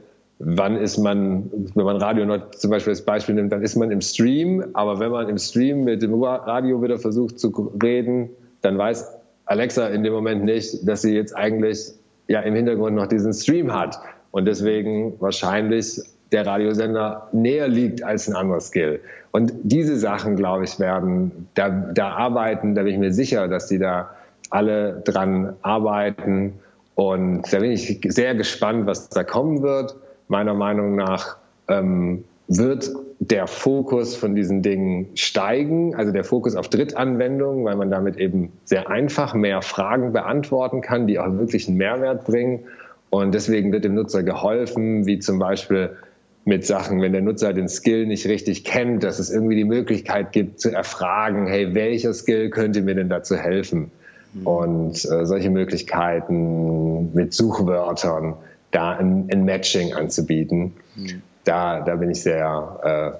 wann 0.44 0.78
ist 0.78 0.98
man, 0.98 1.50
wenn 1.76 1.86
man 1.86 1.98
Radio 1.98 2.26
noch 2.26 2.52
zum 2.52 2.72
Beispiel 2.72 2.92
als 2.92 3.04
Beispiel 3.04 3.36
nimmt, 3.36 3.52
dann 3.52 3.62
ist 3.62 3.76
man 3.76 3.92
im 3.92 4.02
Stream, 4.02 4.64
aber 4.74 5.00
wenn 5.00 5.12
man 5.12 5.30
im 5.30 5.38
Stream 5.38 5.84
mit 5.84 6.02
dem 6.02 6.14
Radio 6.24 6.82
wieder 6.82 6.98
versucht 6.98 7.40
zu 7.40 7.72
reden, 7.82 8.30
dann 8.62 8.78
weiß 8.78 9.08
Alexa 9.46 9.88
in 9.88 10.04
dem 10.04 10.14
Moment 10.14 10.44
nicht, 10.44 10.88
dass 10.88 11.02
sie 11.02 11.16
jetzt 11.16 11.36
eigentlich 11.36 11.92
ja 12.28 12.42
im 12.42 12.56
Hintergrund 12.56 12.96
noch 12.96 13.08
diesen 13.08 13.34
Stream 13.34 13.74
hat 13.74 14.00
und 14.32 14.46
deswegen 14.46 15.20
wahrscheinlich 15.20 16.02
der 16.32 16.46
Radiosender 16.46 17.28
näher 17.34 17.68
liegt 17.68 18.04
als 18.04 18.30
ein 18.30 18.36
anderer 18.36 18.62
Skill. 18.62 19.02
Und 19.32 19.52
diese 19.64 19.98
Sachen, 19.98 20.36
glaube 20.36 20.64
ich, 20.64 20.80
werden 20.80 21.48
da, 21.56 21.70
da 21.70 22.10
arbeiten, 22.10 22.76
da 22.76 22.84
bin 22.84 22.94
ich 22.94 23.00
mir 23.00 23.14
sicher, 23.14 23.48
dass 23.48 23.68
die 23.68 23.80
da 23.80 24.12
alle 24.50 25.02
dran 25.06 25.56
arbeiten. 25.62 26.54
Und 26.96 27.52
da 27.52 27.60
bin 27.60 27.72
ich 27.72 28.00
sehr 28.08 28.36
gespannt, 28.36 28.86
was 28.86 29.10
da 29.10 29.24
kommen 29.24 29.62
wird. 29.62 29.96
Meiner 30.32 30.54
Meinung 30.54 30.96
nach 30.96 31.36
ähm, 31.68 32.24
wird 32.48 32.90
der 33.20 33.48
Fokus 33.48 34.16
von 34.16 34.34
diesen 34.34 34.62
Dingen 34.62 35.08
steigen, 35.16 35.94
also 35.94 36.14
der 36.14 36.24
Fokus 36.24 36.56
auf 36.56 36.70
Drittanwendungen, 36.70 37.66
weil 37.66 37.76
man 37.76 37.92
damit 37.92 38.16
eben 38.16 38.54
sehr 38.64 38.90
einfach 38.90 39.34
mehr 39.34 39.62
Fragen 39.62 40.14
beantworten 40.14 40.80
kann, 40.80 41.06
die 41.06 41.20
auch 41.20 41.30
wirklich 41.34 41.68
einen 41.68 41.76
Mehrwert 41.76 42.24
bringen. 42.24 42.62
Und 43.10 43.34
deswegen 43.34 43.74
wird 43.74 43.84
dem 43.84 43.94
Nutzer 43.94 44.24
geholfen, 44.24 45.06
wie 45.06 45.20
zum 45.20 45.38
Beispiel 45.38 45.98
mit 46.46 46.66
Sachen, 46.66 47.02
wenn 47.02 47.12
der 47.12 47.22
Nutzer 47.22 47.52
den 47.52 47.68
Skill 47.68 48.08
nicht 48.08 48.26
richtig 48.26 48.64
kennt, 48.64 49.04
dass 49.04 49.20
es 49.20 49.32
irgendwie 49.32 49.58
die 49.58 49.66
Möglichkeit 49.66 50.32
gibt 50.32 50.62
zu 50.62 50.72
erfragen, 50.72 51.46
hey, 51.46 51.76
welcher 51.76 52.14
Skill 52.14 52.52
könnte 52.52 52.84
mir 52.84 52.96
denn 52.96 53.10
dazu 53.10 53.36
helfen? 53.36 53.92
Mhm. 54.34 54.48
Und 54.48 54.94
äh, 55.12 55.26
solche 55.26 55.50
Möglichkeiten 55.50 57.14
mit 57.14 57.34
Suchwörtern 57.34 58.36
da 58.72 58.92
ein, 58.98 59.30
ein 59.32 59.46
Matching 59.46 59.94
anzubieten, 59.94 60.74
mhm. 60.96 61.22
da, 61.44 61.82
da 61.82 61.96
bin 61.96 62.12
ich 62.12 62.22
sehr 62.22 63.20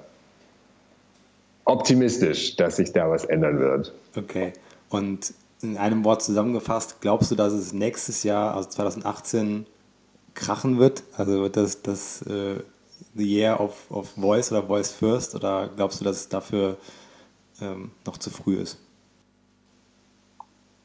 optimistisch, 1.64 2.56
dass 2.56 2.76
sich 2.76 2.92
da 2.92 3.10
was 3.10 3.24
ändern 3.24 3.58
wird. 3.58 3.92
Okay. 4.16 4.52
Und 4.88 5.34
in 5.62 5.76
einem 5.76 6.04
Wort 6.04 6.22
zusammengefasst, 6.22 7.00
glaubst 7.00 7.30
du, 7.30 7.34
dass 7.34 7.52
es 7.52 7.72
nächstes 7.72 8.24
Jahr, 8.24 8.56
also 8.56 8.68
2018, 8.68 9.66
krachen 10.34 10.78
wird? 10.78 11.04
Also 11.16 11.42
wird 11.42 11.56
das, 11.56 11.82
das 11.82 12.22
äh, 12.22 12.60
the 13.14 13.24
year 13.24 13.60
of, 13.60 13.90
of 13.90 14.08
voice 14.10 14.50
oder 14.50 14.62
voice 14.62 14.92
first 14.92 15.34
oder 15.34 15.68
glaubst 15.76 16.00
du, 16.00 16.04
dass 16.04 16.16
es 16.16 16.28
dafür 16.28 16.76
ähm, 17.60 17.90
noch 18.06 18.16
zu 18.16 18.30
früh 18.30 18.56
ist? 18.56 18.78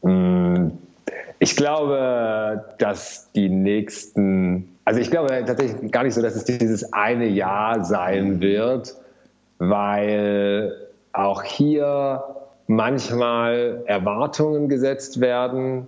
Mm, 0.03 0.69
ich 1.47 1.55
glaube, 1.55 2.65
dass 2.77 3.31
die 3.31 3.47
nächsten, 3.47 4.77
also 4.83 4.99
ich 4.99 5.09
glaube 5.09 5.29
tatsächlich 5.45 5.93
gar 5.93 6.03
nicht 6.03 6.13
so, 6.13 6.21
dass 6.21 6.35
es 6.35 6.43
dieses 6.43 6.91
eine 6.91 7.25
Jahr 7.25 7.85
sein 7.85 8.41
wird, 8.41 8.95
weil 9.57 10.73
auch 11.13 11.43
hier 11.43 12.21
manchmal 12.67 13.81
Erwartungen 13.85 14.67
gesetzt 14.67 15.21
werden, 15.21 15.87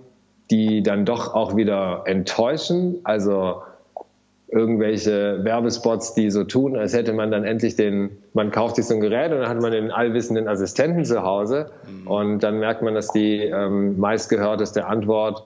die 0.50 0.82
dann 0.82 1.04
doch 1.04 1.34
auch 1.34 1.54
wieder 1.56 2.04
enttäuschen. 2.06 3.00
Also 3.04 3.60
irgendwelche 4.52 5.44
Werbespots, 5.44 6.14
die 6.14 6.30
so 6.30 6.44
tun, 6.44 6.76
als 6.76 6.92
hätte 6.92 7.12
man 7.12 7.30
dann 7.30 7.44
endlich 7.44 7.76
den, 7.76 8.10
man 8.34 8.50
kauft 8.50 8.76
sich 8.76 8.86
so 8.86 8.94
ein 8.94 9.00
Gerät 9.00 9.30
und 9.32 9.38
dann 9.38 9.48
hat 9.48 9.60
man 9.60 9.70
den 9.70 9.90
allwissenden 9.90 10.48
Assistenten 10.48 11.04
zu 11.04 11.22
Hause 11.22 11.70
mhm. 11.88 12.06
und 12.08 12.42
dann 12.42 12.58
merkt 12.58 12.82
man, 12.82 12.94
dass 12.94 13.08
die 13.08 13.42
ähm, 13.42 13.98
meistgehörteste 13.98 14.86
Antwort 14.86 15.44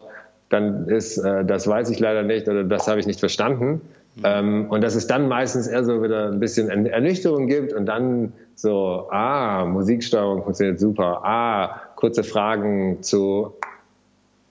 dann 0.48 0.88
ist, 0.88 1.18
äh, 1.18 1.44
das 1.44 1.66
weiß 1.66 1.90
ich 1.90 2.00
leider 2.00 2.22
nicht 2.22 2.48
oder 2.48 2.64
das 2.64 2.88
habe 2.88 3.00
ich 3.00 3.06
nicht 3.06 3.20
verstanden. 3.20 3.82
Mhm. 4.16 4.22
Ähm, 4.24 4.66
und 4.70 4.82
dass 4.82 4.94
es 4.94 5.06
dann 5.06 5.28
meistens 5.28 5.66
eher 5.66 5.84
so 5.84 6.02
wieder 6.02 6.30
ein 6.30 6.40
bisschen 6.40 6.68
Ernüchterung 6.86 7.48
gibt 7.48 7.72
und 7.72 7.86
dann 7.86 8.32
so, 8.54 9.08
ah, 9.10 9.64
Musiksteuerung 9.66 10.44
funktioniert 10.44 10.78
super, 10.78 11.24
ah, 11.24 11.80
kurze 11.96 12.22
Fragen 12.22 13.02
zu 13.02 13.54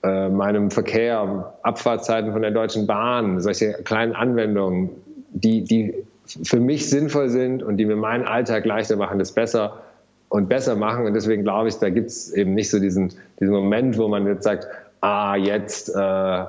äh, 0.04 0.28
meinem 0.28 0.70
Verkehr, 0.70 1.54
Abfahrtzeiten 1.62 2.32
von 2.32 2.42
der 2.42 2.50
Deutschen 2.50 2.86
Bahn, 2.86 3.40
solche 3.40 3.72
kleinen 3.84 4.14
Anwendungen, 4.14 4.90
die, 5.30 5.64
die 5.64 5.94
für 6.26 6.60
mich 6.60 6.90
sinnvoll 6.90 7.30
sind 7.30 7.62
und 7.62 7.78
die 7.78 7.86
mir 7.86 7.96
meinen 7.96 8.24
Alltag 8.24 8.66
leichter 8.66 8.96
machen, 8.96 9.18
das 9.18 9.32
besser 9.32 9.80
und 10.28 10.50
besser 10.50 10.76
machen. 10.76 11.06
Und 11.06 11.14
deswegen 11.14 11.42
glaube 11.42 11.68
ich, 11.68 11.76
da 11.76 11.88
gibt 11.88 12.10
es 12.10 12.30
eben 12.32 12.52
nicht 12.52 12.68
so 12.68 12.80
diesen, 12.80 13.14
diesen 13.40 13.54
Moment, 13.54 13.96
wo 13.96 14.06
man 14.08 14.26
jetzt 14.26 14.44
sagt, 14.44 14.66
ah, 15.00 15.36
jetzt 15.36 15.88
äh, 15.94 16.44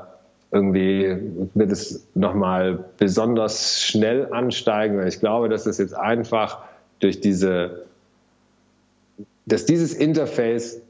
irgendwie 0.51 1.17
wird 1.53 1.71
es 1.71 2.07
nochmal 2.13 2.83
besonders 2.97 3.81
schnell 3.81 4.33
ansteigen. 4.33 5.05
Ich 5.07 5.21
glaube, 5.21 5.47
dass 5.47 5.63
das 5.63 5.77
jetzt 5.77 5.95
einfach 5.95 6.63
durch 6.99 7.21
diese, 7.21 7.85
dass 9.45 9.65
dieses 9.65 9.93
Interface 9.93 10.81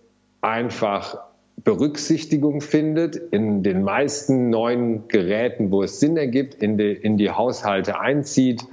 einfach 0.41 1.24
Berücksichtigung 1.63 2.61
findet 2.61 3.15
in 3.15 3.63
den 3.63 3.83
meisten 3.83 4.49
neuen 4.49 5.07
Geräten, 5.07 5.71
wo 5.71 5.83
es 5.83 5.99
Sinn 5.99 6.17
ergibt, 6.17 6.55
in 6.55 6.77
die, 6.77 6.91
in 6.91 7.17
die 7.17 7.31
Haushalte 7.31 7.99
einzieht 7.99 8.63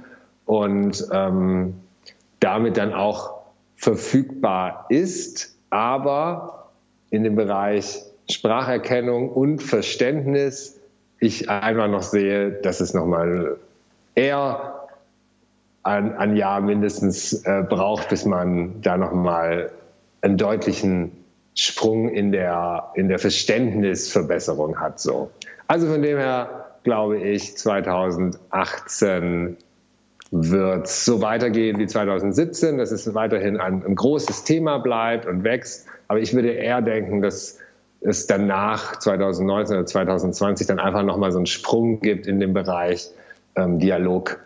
und 0.45 1.07
ähm, 1.11 1.75
damit 2.39 2.77
dann 2.77 2.93
auch 2.93 3.41
verfügbar 3.75 4.85
ist, 4.89 5.57
aber 5.69 6.71
in 7.09 7.23
dem 7.23 7.35
Bereich 7.35 8.03
Spracherkennung 8.29 9.29
und 9.29 9.61
Verständnis 9.61 10.79
ich 11.19 11.49
einfach 11.49 11.87
noch 11.87 12.01
sehe, 12.01 12.51
dass 12.51 12.81
es 12.81 12.93
nochmal 12.93 13.57
eher 14.15 14.87
ein, 15.83 16.15
ein 16.17 16.35
Jahr 16.35 16.61
mindestens 16.61 17.45
äh, 17.45 17.63
braucht, 17.67 18.09
bis 18.09 18.25
man 18.25 18.81
da 18.81 18.97
nochmal 18.97 19.71
einen 20.21 20.37
deutlichen 20.37 21.22
Sprung 21.55 22.09
in 22.09 22.31
der, 22.31 22.91
in 22.95 23.09
der 23.09 23.19
Verständnisverbesserung 23.19 24.79
hat. 24.79 24.99
So. 24.99 25.29
Also 25.67 25.87
von 25.87 26.01
dem 26.01 26.17
her 26.17 26.63
glaube 26.83 27.19
ich, 27.19 27.57
2018 27.57 29.57
wird 30.31 30.87
es 30.87 31.05
so 31.05 31.21
weitergehen 31.21 31.79
wie 31.79 31.87
2017, 31.87 32.77
dass 32.77 32.91
es 32.91 33.13
weiterhin 33.13 33.57
ein, 33.57 33.85
ein, 33.85 33.95
großes 33.95 34.43
Thema 34.43 34.79
bleibt 34.79 35.25
und 35.25 35.43
wächst. 35.43 35.87
Aber 36.07 36.19
ich 36.19 36.33
würde 36.33 36.51
eher 36.51 36.81
denken, 36.81 37.21
dass 37.21 37.59
es 38.01 38.27
danach 38.27 38.99
2019 38.99 39.77
oder 39.77 39.85
2020 39.85 40.67
dann 40.67 40.79
einfach 40.79 41.03
nochmal 41.03 41.31
so 41.31 41.37
einen 41.37 41.45
Sprung 41.45 42.01
gibt 42.01 42.27
in 42.27 42.39
dem 42.39 42.53
Bereich 42.53 43.09
ähm, 43.55 43.79
Dialog, 43.79 44.39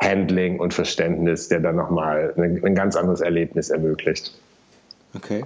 Handling 0.00 0.58
und 0.58 0.74
Verständnis, 0.74 1.48
der 1.48 1.60
dann 1.60 1.76
nochmal 1.76 2.34
ein, 2.36 2.62
ein 2.64 2.74
ganz 2.74 2.96
anderes 2.96 3.20
Erlebnis 3.20 3.70
ermöglicht. 3.70 4.32
Okay. 5.14 5.44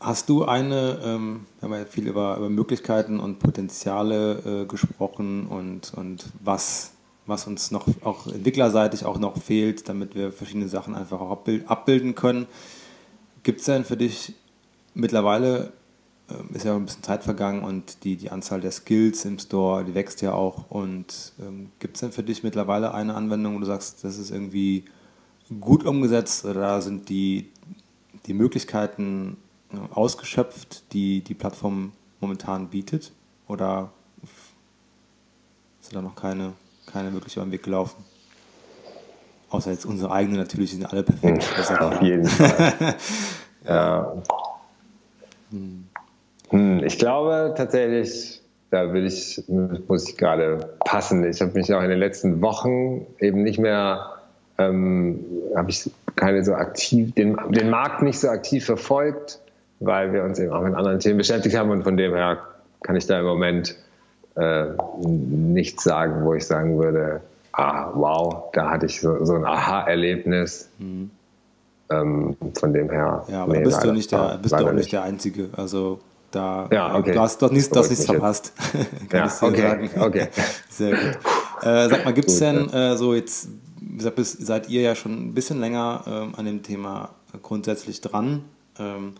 Hast 0.00 0.28
du 0.28 0.44
eine, 0.44 1.00
ähm, 1.02 1.46
wir 1.58 1.68
haben 1.68 1.76
ja 1.76 1.84
viel 1.84 2.06
über, 2.06 2.36
über 2.36 2.48
Möglichkeiten 2.48 3.18
und 3.18 3.40
Potenziale 3.40 4.62
äh, 4.62 4.66
gesprochen 4.66 5.46
und, 5.46 5.92
und 5.92 6.26
was, 6.40 6.92
was 7.26 7.48
uns 7.48 7.72
noch 7.72 7.88
auch 8.04 8.28
entwicklerseitig 8.28 9.04
auch 9.04 9.18
noch 9.18 9.36
fehlt, 9.36 9.88
damit 9.88 10.14
wir 10.14 10.30
verschiedene 10.30 10.68
Sachen 10.68 10.94
einfach 10.94 11.20
auch 11.20 11.44
abbilden 11.66 12.14
können. 12.14 12.46
Gibt 13.42 13.58
es 13.58 13.66
denn 13.66 13.84
für 13.84 13.96
dich 13.96 14.34
mittlerweile, 14.94 15.72
äh, 16.30 16.54
ist 16.54 16.64
ja 16.64 16.76
ein 16.76 16.84
bisschen 16.84 17.02
Zeit 17.02 17.24
vergangen 17.24 17.64
und 17.64 18.04
die, 18.04 18.14
die 18.14 18.30
Anzahl 18.30 18.60
der 18.60 18.70
Skills 18.70 19.24
im 19.24 19.40
Store, 19.40 19.84
die 19.84 19.96
wächst 19.96 20.22
ja 20.22 20.32
auch. 20.32 20.70
Und 20.70 21.32
ähm, 21.40 21.70
gibt 21.80 21.96
es 21.96 22.02
denn 22.02 22.12
für 22.12 22.22
dich 22.22 22.44
mittlerweile 22.44 22.94
eine 22.94 23.14
Anwendung, 23.14 23.56
wo 23.56 23.58
du 23.58 23.66
sagst, 23.66 24.04
das 24.04 24.16
ist 24.16 24.30
irgendwie 24.30 24.84
gut 25.58 25.84
umgesetzt 25.84 26.44
oder 26.44 26.80
sind 26.82 27.08
die, 27.08 27.50
die 28.26 28.34
Möglichkeiten 28.34 29.38
ausgeschöpft, 29.92 30.92
die 30.92 31.20
die 31.22 31.34
Plattform 31.34 31.92
momentan 32.20 32.68
bietet? 32.68 33.12
Oder 33.46 33.90
ist 35.80 35.94
da 35.94 36.02
noch 36.02 36.14
keine, 36.14 36.52
keine 36.86 37.12
wirklich 37.12 37.36
über 37.36 37.46
den 37.46 37.52
Weg 37.52 37.62
gelaufen? 37.62 38.04
Außer 39.50 39.70
jetzt 39.70 39.86
unsere 39.86 40.12
eigenen 40.12 40.38
natürlich, 40.38 40.72
sind 40.72 40.84
alle 40.90 41.02
perfekt. 41.02 41.48
Ja, 41.70 41.88
auf 41.88 42.02
jeden 42.02 42.24
Fall. 42.26 42.96
ja. 43.66 44.12
Hm. 46.50 46.82
Ich 46.84 46.98
glaube 46.98 47.54
tatsächlich, 47.56 48.42
da 48.70 48.92
will 48.92 49.06
ich, 49.06 49.42
muss 49.48 50.08
ich 50.08 50.16
gerade 50.16 50.74
passen. 50.80 51.24
Ich 51.24 51.40
habe 51.40 51.52
mich 51.52 51.72
auch 51.72 51.82
in 51.82 51.88
den 51.88 51.98
letzten 51.98 52.42
Wochen 52.42 53.06
eben 53.18 53.42
nicht 53.42 53.58
mehr, 53.58 54.16
ähm, 54.58 55.24
habe 55.56 55.70
ich 55.70 55.90
keine 56.16 56.44
so 56.44 56.54
aktiv, 56.54 57.14
den, 57.14 57.38
den 57.50 57.70
Markt 57.70 58.02
nicht 58.02 58.18
so 58.18 58.28
aktiv 58.28 58.66
verfolgt 58.66 59.40
weil 59.80 60.12
wir 60.12 60.24
uns 60.24 60.38
eben 60.38 60.52
auch 60.52 60.62
mit 60.62 60.74
anderen 60.74 60.98
Themen 60.98 61.18
beschäftigt 61.18 61.56
haben 61.56 61.70
und 61.70 61.82
von 61.82 61.96
dem 61.96 62.14
her 62.14 62.38
kann 62.82 62.96
ich 62.96 63.06
da 63.06 63.20
im 63.20 63.26
Moment 63.26 63.76
äh, 64.36 64.66
nichts 64.98 65.84
sagen, 65.84 66.24
wo 66.24 66.34
ich 66.34 66.46
sagen 66.46 66.78
würde, 66.78 67.20
ah, 67.52 67.90
wow, 67.94 68.44
da 68.52 68.70
hatte 68.70 68.86
ich 68.86 69.00
so, 69.00 69.24
so 69.24 69.34
ein 69.34 69.44
Aha-Erlebnis. 69.44 70.70
Mhm. 70.78 71.10
Ähm, 71.90 72.36
von 72.58 72.72
dem 72.74 72.90
her. 72.90 73.24
Ja, 73.28 73.44
aber 73.44 73.54
nee, 73.54 73.64
bist 73.64 73.78
leider, 73.78 73.86
du 73.88 73.92
nicht 73.94 74.12
der, 74.12 74.38
bist 74.42 74.52
du 74.52 74.66
auch 74.66 74.72
nicht 74.72 74.92
der 74.92 75.02
Einzige. 75.04 75.48
Also 75.56 76.00
da 76.30 76.68
ja, 76.70 76.94
okay. 76.94 77.12
du 77.12 77.20
hast 77.20 77.40
doch 77.40 77.50
nichts, 77.50 77.70
das 77.70 77.88
nichts 77.88 78.04
verpasst. 78.04 78.52
Kann 79.08 79.26
ja, 79.26 79.32
okay, 79.40 79.62
sagen. 79.62 79.90
okay. 79.98 80.28
Sehr 80.68 80.90
gut. 80.90 81.18
Äh, 81.62 81.88
sag 81.88 82.04
mal, 82.04 82.12
gibt 82.12 82.28
es 82.28 82.38
denn 82.38 82.68
äh, 82.70 82.96
so 82.96 83.14
jetzt, 83.14 83.48
wie 83.80 83.96
gesagt, 83.96 84.18
seid 84.18 84.68
ihr 84.68 84.82
ja 84.82 84.94
schon 84.94 85.28
ein 85.28 85.34
bisschen 85.34 85.60
länger 85.60 86.04
ähm, 86.06 86.34
an 86.36 86.44
dem 86.44 86.62
Thema 86.62 87.10
grundsätzlich 87.42 88.02
dran. 88.02 88.44
Ähm, 88.78 89.14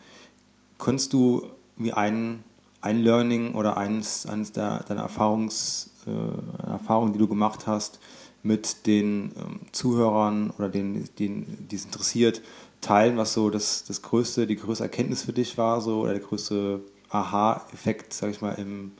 könntest 0.79 1.13
du 1.13 1.43
wie 1.77 1.93
ein, 1.93 2.45
ein 2.81 3.03
Learning 3.03 3.55
oder 3.55 3.77
eines, 3.77 4.27
eines 4.27 4.53
der, 4.53 4.85
deiner 4.85 5.03
Erfahrungs, 5.03 5.91
äh, 6.07 6.67
Erfahrungen, 6.67 7.13
die 7.13 7.19
du 7.19 7.29
gemacht 7.29 7.67
hast, 7.67 7.99
mit 8.43 8.87
den 8.87 9.33
ähm, 9.37 9.61
Zuhörern 9.73 10.51
oder 10.51 10.69
denen, 10.69 11.09
denen, 11.19 11.67
die 11.71 11.77
es 11.77 11.85
interessiert, 11.85 12.41
teilen, 12.81 13.17
was 13.17 13.33
so 13.33 13.51
das, 13.51 13.85
das 13.85 14.03
größte, 14.03 14.47
die 14.47 14.57
größte 14.57 14.85
Erkenntnis 14.85 15.23
für 15.23 15.33
dich 15.33 15.59
war, 15.59 15.81
so 15.81 16.03
oder 16.03 16.13
der 16.13 16.23
größte 16.23 16.81
Aha-Effekt, 17.11 18.13
sag 18.13 18.31
ich 18.31 18.41
mal, 18.41 18.53
im, 18.53 18.93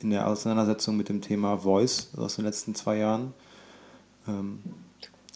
in 0.00 0.10
der 0.10 0.26
Auseinandersetzung 0.26 0.96
mit 0.96 1.08
dem 1.08 1.20
Thema 1.20 1.58
Voice 1.58 2.08
aus 2.16 2.36
den 2.36 2.44
letzten 2.44 2.74
zwei 2.74 2.98
Jahren? 2.98 3.34
Ähm, 4.26 4.60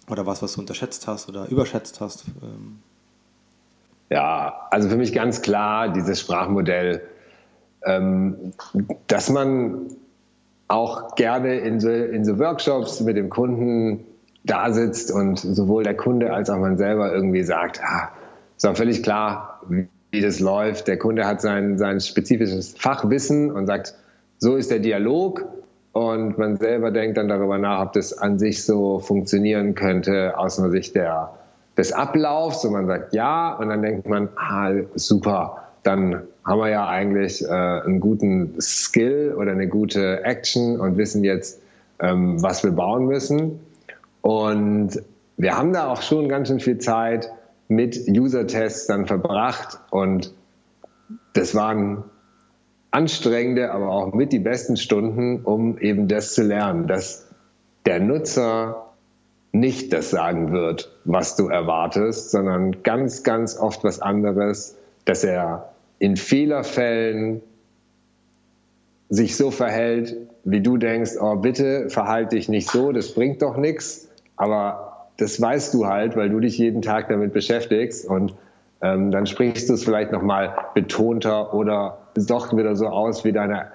oder 0.09 0.27
was, 0.27 0.43
was 0.43 0.55
du 0.55 0.61
unterschätzt 0.61 1.07
hast 1.07 1.29
oder 1.29 1.49
überschätzt 1.49 2.01
hast? 2.01 2.25
Ähm. 2.43 2.81
Ja, 4.11 4.67
also 4.71 4.89
für 4.89 4.97
mich 4.97 5.13
ganz 5.13 5.41
klar 5.41 5.93
dieses 5.93 6.21
Sprachmodell, 6.21 7.03
ähm, 7.85 8.53
dass 9.07 9.31
man 9.31 9.87
auch 10.67 11.15
gerne 11.15 11.59
in 11.61 11.81
so, 11.81 11.91
in 11.91 12.25
so 12.25 12.39
Workshops 12.39 13.01
mit 13.01 13.17
dem 13.17 13.31
Kunden 13.31 14.05
da 14.45 14.73
sitzt 14.73 15.13
und 15.13 15.39
sowohl 15.39 15.85
der 15.85 15.97
Kunde 15.97 16.33
als 16.33 16.51
auch 16.51 16.59
man 16.59 16.77
selber 16.77 17.13
irgendwie 17.13 17.43
sagt, 17.43 17.81
ah, 17.83 18.11
ist 18.57 18.67
auch 18.67 18.77
völlig 18.77 19.03
klar, 19.03 19.61
wie 19.69 20.21
das 20.21 20.41
läuft. 20.41 20.89
Der 20.89 20.99
Kunde 20.99 21.27
hat 21.27 21.41
sein, 21.41 21.79
sein 21.79 22.01
spezifisches 22.01 22.75
Fachwissen 22.77 23.51
und 23.51 23.67
sagt, 23.67 23.95
so 24.39 24.57
ist 24.57 24.71
der 24.71 24.81
Dialog. 24.81 25.45
Und 25.93 26.39
man 26.39 26.57
selber 26.57 26.91
denkt 26.91 27.17
dann 27.17 27.29
darüber 27.29 27.59
nach, 27.59 27.83
ob 27.83 27.93
das 27.93 28.17
an 28.17 28.39
sich 28.39 28.65
so 28.65 29.01
funktionieren 29.01 29.75
könnte 29.75 30.39
aus 30.39 30.59
einer 30.59 30.71
Sicht 30.71 30.95
der, 30.95 31.33
des 31.81 31.93
Ablaufs. 31.93 32.65
Und 32.65 32.73
man 32.73 32.87
sagt 32.87 33.15
ja. 33.15 33.55
Und 33.55 33.71
dann 33.71 33.83
denkt 33.83 34.09
man, 34.09 34.29
ah, 34.37 34.71
super, 34.95 35.65
dann 35.83 36.23
haben 36.45 36.61
wir 36.61 36.69
ja 36.69 36.87
eigentlich 36.87 37.43
äh, 37.43 37.49
einen 37.49 38.01
guten 38.01 38.61
Skill 38.61 39.35
oder 39.37 39.53
eine 39.53 39.67
gute 39.67 40.23
Action 40.25 40.79
und 40.79 40.97
wissen 40.99 41.25
jetzt, 41.25 41.61
ähm, 41.99 42.43
was 42.43 42.63
wir 42.63 42.73
bauen 42.73 43.07
müssen. 43.07 43.61
Und 44.21 45.03
wir 45.39 45.57
haben 45.57 45.73
da 45.73 45.89
auch 45.89 46.03
schon 46.03 46.29
ganz 46.29 46.49
schön 46.49 46.61
viel 46.61 46.79
Zeit 46.79 47.31
mit 47.69 48.09
User-Tests 48.09 48.87
dann 48.87 49.07
verbracht 49.07 49.79
und 49.91 50.35
das 51.33 51.55
waren 51.55 52.05
anstrengende, 52.91 53.71
aber 53.71 53.91
auch 53.91 54.13
mit 54.13 54.33
die 54.33 54.41
besten 54.41 54.77
Stunden, 54.77 55.43
um 55.45 55.79
eben 55.79 56.09
das 56.09 56.35
zu 56.35 56.43
lernen, 56.43 56.89
dass 56.89 57.29
der 57.87 58.01
Nutzer 58.01 58.90
nicht 59.53 59.93
das 59.93 60.11
sagen 60.11 60.53
wird, 60.53 60.91
was 61.05 61.37
du 61.37 61.49
erwartest, 61.49 62.31
sondern 62.31 62.83
ganz, 62.83 63.23
ganz 63.23 63.59
oft 63.59 63.83
was 63.85 64.01
anderes, 64.01 64.77
dass 65.05 65.25
er 65.25 65.73
in 65.99 66.17
Fehlerfällen 66.17 67.43
sich 69.09 69.37
so 69.37 69.51
verhält, 69.51 70.17
wie 70.45 70.61
du 70.61 70.77
denkst, 70.77 71.13
oh 71.21 71.37
bitte 71.37 71.91
verhalte 71.91 72.37
dich 72.37 72.49
nicht 72.49 72.71
so, 72.71 72.93
das 72.93 73.13
bringt 73.13 73.43
doch 73.43 73.57
nichts, 73.57 74.09
aber 74.37 75.09
das 75.19 75.41
weißt 75.41 75.75
du 75.75 75.87
halt, 75.87 76.17
weil 76.17 76.31
du 76.31 76.41
dich 76.41 76.57
jeden 76.57 76.81
Tag 76.81 77.09
damit 77.09 77.33
beschäftigst 77.33 78.07
und 78.09 78.35
ähm, 78.83 79.11
dann 79.11 79.27
sprichst 79.27 79.69
du 79.69 79.75
es 79.75 79.85
vielleicht 79.85 80.13
nochmal 80.13 80.55
betonter 80.75 81.53
oder 81.53 81.99
doch 82.15 82.57
wieder 82.57 82.77
so 82.77 82.87
aus, 82.87 83.25
wie 83.25 83.33
deine 83.33 83.67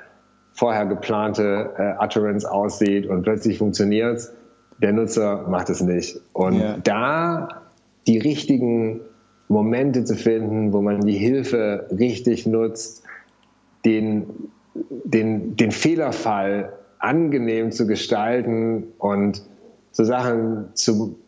vorher 0.54 0.86
geplante 0.86 1.74
äh, 1.78 2.04
Utterance 2.04 2.50
aussieht 2.50 3.06
und 3.06 3.24
plötzlich 3.24 3.60
funktioniert 3.60 4.18
es. 4.18 4.34
Der 4.82 4.94
Nutzer 4.94 5.48
macht 5.48 5.70
es 5.70 5.82
nicht. 5.82 6.20
Und 6.34 6.60
ja. 6.60 6.78
da 6.84 7.62
die 8.08 8.18
richtigen 8.18 9.02
Momente 9.48 10.04
zu 10.04 10.16
finden, 10.16 10.74
wo 10.74 10.82
man 10.82 11.02
die 11.02 11.18
Hilfe 11.18 11.88
richtig 11.98 12.46
nutzt, 12.46 13.04
den, 13.86 14.50
den, 14.74 15.56
den 15.56 15.72
Fehlerfall 15.72 16.74
angenehm 17.00 17.72
zu 17.72 17.88
gestalten 17.88 18.88
und 18.98 19.44
so 19.92 20.04
Sachen 20.04 20.70
zu 20.74 21.20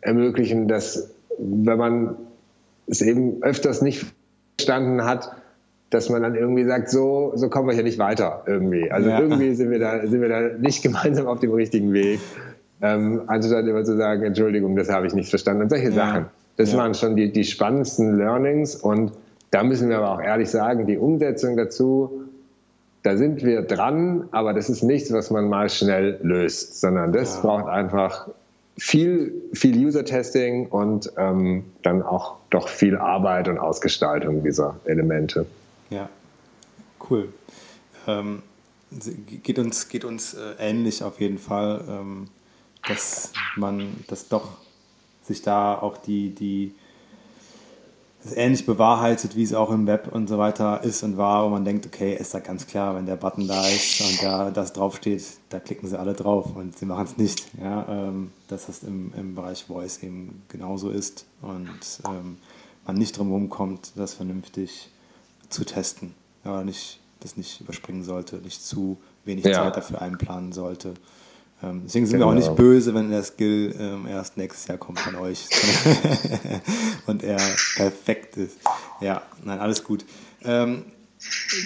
ermöglichen, 0.00 0.68
dass 0.68 1.14
wenn 1.38 1.78
man 1.78 2.16
es 2.86 3.02
eben 3.02 3.42
öfters 3.42 3.82
nicht 3.82 4.06
verstanden 4.56 5.04
hat, 5.04 5.36
dass 5.90 6.08
man 6.08 6.22
dann 6.22 6.34
irgendwie 6.34 6.64
sagt, 6.64 6.88
so, 6.88 7.32
so 7.34 7.50
kommen 7.50 7.68
wir 7.68 7.74
hier 7.74 7.82
nicht 7.82 7.98
weiter 7.98 8.44
irgendwie. 8.46 8.90
Also 8.90 9.10
ja. 9.10 9.20
irgendwie 9.20 9.54
sind 9.54 9.70
wir, 9.70 9.78
da, 9.78 10.06
sind 10.06 10.20
wir 10.20 10.28
da 10.28 10.40
nicht 10.58 10.82
gemeinsam 10.82 11.26
auf 11.26 11.40
dem 11.40 11.52
richtigen 11.52 11.92
Weg. 11.92 12.20
Ähm, 12.82 13.22
anstatt 13.28 13.66
immer 13.66 13.84
zu 13.84 13.96
sagen, 13.96 14.22
Entschuldigung, 14.24 14.76
das 14.76 14.90
habe 14.90 15.06
ich 15.06 15.14
nicht 15.14 15.30
verstanden. 15.30 15.62
Und 15.62 15.70
solche 15.70 15.88
ja. 15.88 15.92
Sachen. 15.92 16.26
Das 16.56 16.72
ja. 16.72 16.78
waren 16.78 16.94
schon 16.94 17.16
die, 17.16 17.32
die 17.32 17.44
spannendsten 17.44 18.18
Learnings. 18.18 18.76
Und 18.76 19.12
da 19.50 19.62
müssen 19.62 19.88
wir 19.88 19.98
aber 19.98 20.10
auch 20.10 20.20
ehrlich 20.20 20.50
sagen, 20.50 20.86
die 20.86 20.98
Umsetzung 20.98 21.56
dazu, 21.56 22.24
da 23.02 23.16
sind 23.16 23.44
wir 23.44 23.62
dran, 23.62 24.28
aber 24.30 24.52
das 24.52 24.68
ist 24.68 24.82
nichts, 24.82 25.12
was 25.12 25.30
man 25.30 25.48
mal 25.48 25.68
schnell 25.68 26.18
löst, 26.22 26.80
sondern 26.80 27.12
das 27.12 27.40
braucht 27.42 27.66
einfach 27.66 28.28
viel, 28.78 29.32
viel 29.52 29.76
User-Testing 29.76 30.66
und 30.68 31.12
ähm, 31.16 31.64
dann 31.82 32.02
auch 32.02 32.36
doch 32.50 32.68
viel 32.68 32.96
Arbeit 32.96 33.48
und 33.48 33.58
Ausgestaltung 33.58 34.42
dieser 34.42 34.78
Elemente. 34.84 35.46
Ja, 35.90 36.08
cool. 37.10 37.28
Ähm, 38.06 38.42
geht 39.42 39.58
uns, 39.58 39.88
geht 39.88 40.04
uns 40.04 40.34
äh, 40.34 40.38
ähnlich 40.58 41.02
auf 41.02 41.20
jeden 41.20 41.38
Fall, 41.38 41.82
ähm, 41.88 42.28
dass 42.88 43.32
man 43.56 44.04
das 44.08 44.28
doch 44.28 44.48
sich 45.22 45.42
da 45.42 45.78
auch 45.78 45.98
die, 45.98 46.34
die 46.34 46.74
das 48.22 48.34
ähnlich 48.34 48.66
bewahrheitet, 48.66 49.34
wie 49.34 49.42
es 49.42 49.52
auch 49.52 49.70
im 49.70 49.86
Web 49.86 50.08
und 50.12 50.28
so 50.28 50.38
weiter 50.38 50.84
ist 50.84 51.02
und 51.02 51.16
war, 51.16 51.44
wo 51.44 51.48
man 51.48 51.64
denkt, 51.64 51.86
okay, 51.86 52.14
ist 52.14 52.34
da 52.34 52.38
ganz 52.38 52.66
klar, 52.66 52.94
wenn 52.94 53.04
der 53.06 53.16
Button 53.16 53.48
da 53.48 53.66
ist 53.66 54.00
und 54.00 54.22
da 54.22 54.50
das 54.50 54.72
draufsteht, 54.72 55.24
da 55.48 55.58
klicken 55.58 55.88
sie 55.88 55.98
alle 55.98 56.14
drauf 56.14 56.54
und 56.54 56.78
sie 56.78 56.86
machen 56.86 57.04
es 57.04 57.16
nicht. 57.16 57.44
Ja, 57.60 57.86
ähm, 57.88 58.30
dass 58.48 58.66
das 58.66 58.84
im, 58.84 59.12
im 59.16 59.34
Bereich 59.34 59.64
Voice 59.64 60.02
eben 60.02 60.42
genauso 60.48 60.90
ist 60.90 61.26
und 61.40 61.80
ähm, 62.06 62.38
man 62.86 62.96
nicht 62.96 63.18
drum 63.18 63.48
kommt, 63.50 63.92
das 63.96 64.14
vernünftig 64.14 64.88
zu 65.48 65.64
testen. 65.64 66.14
Ja, 66.44 66.62
nicht, 66.62 67.00
das 67.20 67.36
nicht 67.36 67.60
überspringen 67.60 68.04
sollte, 68.04 68.36
nicht 68.36 68.64
zu 68.64 68.98
wenig 69.24 69.44
ja. 69.44 69.54
Zeit 69.54 69.76
dafür 69.76 70.00
einplanen 70.00 70.52
sollte. 70.52 70.94
Ähm, 71.62 71.82
deswegen 71.84 72.06
sind 72.06 72.18
genau. 72.18 72.26
wir 72.26 72.30
auch 72.32 72.34
nicht 72.34 72.54
böse, 72.56 72.94
wenn 72.94 73.10
der 73.10 73.22
Skill 73.22 73.74
ähm, 73.78 74.06
erst 74.08 74.36
nächstes 74.36 74.66
Jahr 74.66 74.78
kommt 74.78 74.98
von 74.98 75.14
euch 75.16 75.46
und 77.06 77.22
er 77.22 77.38
perfekt 77.76 78.36
ist. 78.36 78.58
Ja, 79.00 79.22
nein, 79.44 79.60
alles 79.60 79.84
gut. 79.84 80.04
Ähm, 80.44 80.84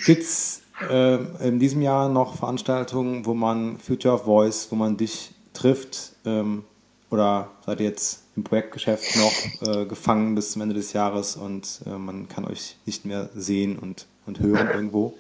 Gibt 0.05 0.23
es 0.23 0.63
äh, 0.91 1.17
in 1.47 1.59
diesem 1.59 1.81
Jahr 1.81 2.09
noch 2.09 2.37
Veranstaltungen, 2.37 3.25
wo 3.25 3.35
man 3.35 3.79
Future 3.79 4.15
of 4.15 4.25
Voice, 4.25 4.69
wo 4.71 4.77
man 4.77 4.97
dich 4.97 5.33
trifft? 5.55 6.13
Ähm, 6.25 6.65
oder 7.11 7.51
seid 7.65 7.81
ihr 7.81 7.87
jetzt 7.87 8.25
im 8.37 8.45
Projektgeschäft 8.45 9.17
noch 9.17 9.69
äh, 9.69 9.87
gefangen 9.87 10.35
bis 10.35 10.53
zum 10.53 10.63
Ende 10.63 10.75
des 10.75 10.93
Jahres 10.93 11.37
und 11.37 11.81
äh, 11.87 11.91
man 11.97 12.29
kann 12.29 12.45
euch 12.45 12.77
nicht 12.85 13.07
mehr 13.07 13.31
sehen 13.35 13.79
und, 13.79 14.07
und 14.27 14.41
hören 14.41 14.69
irgendwo? 14.75 15.15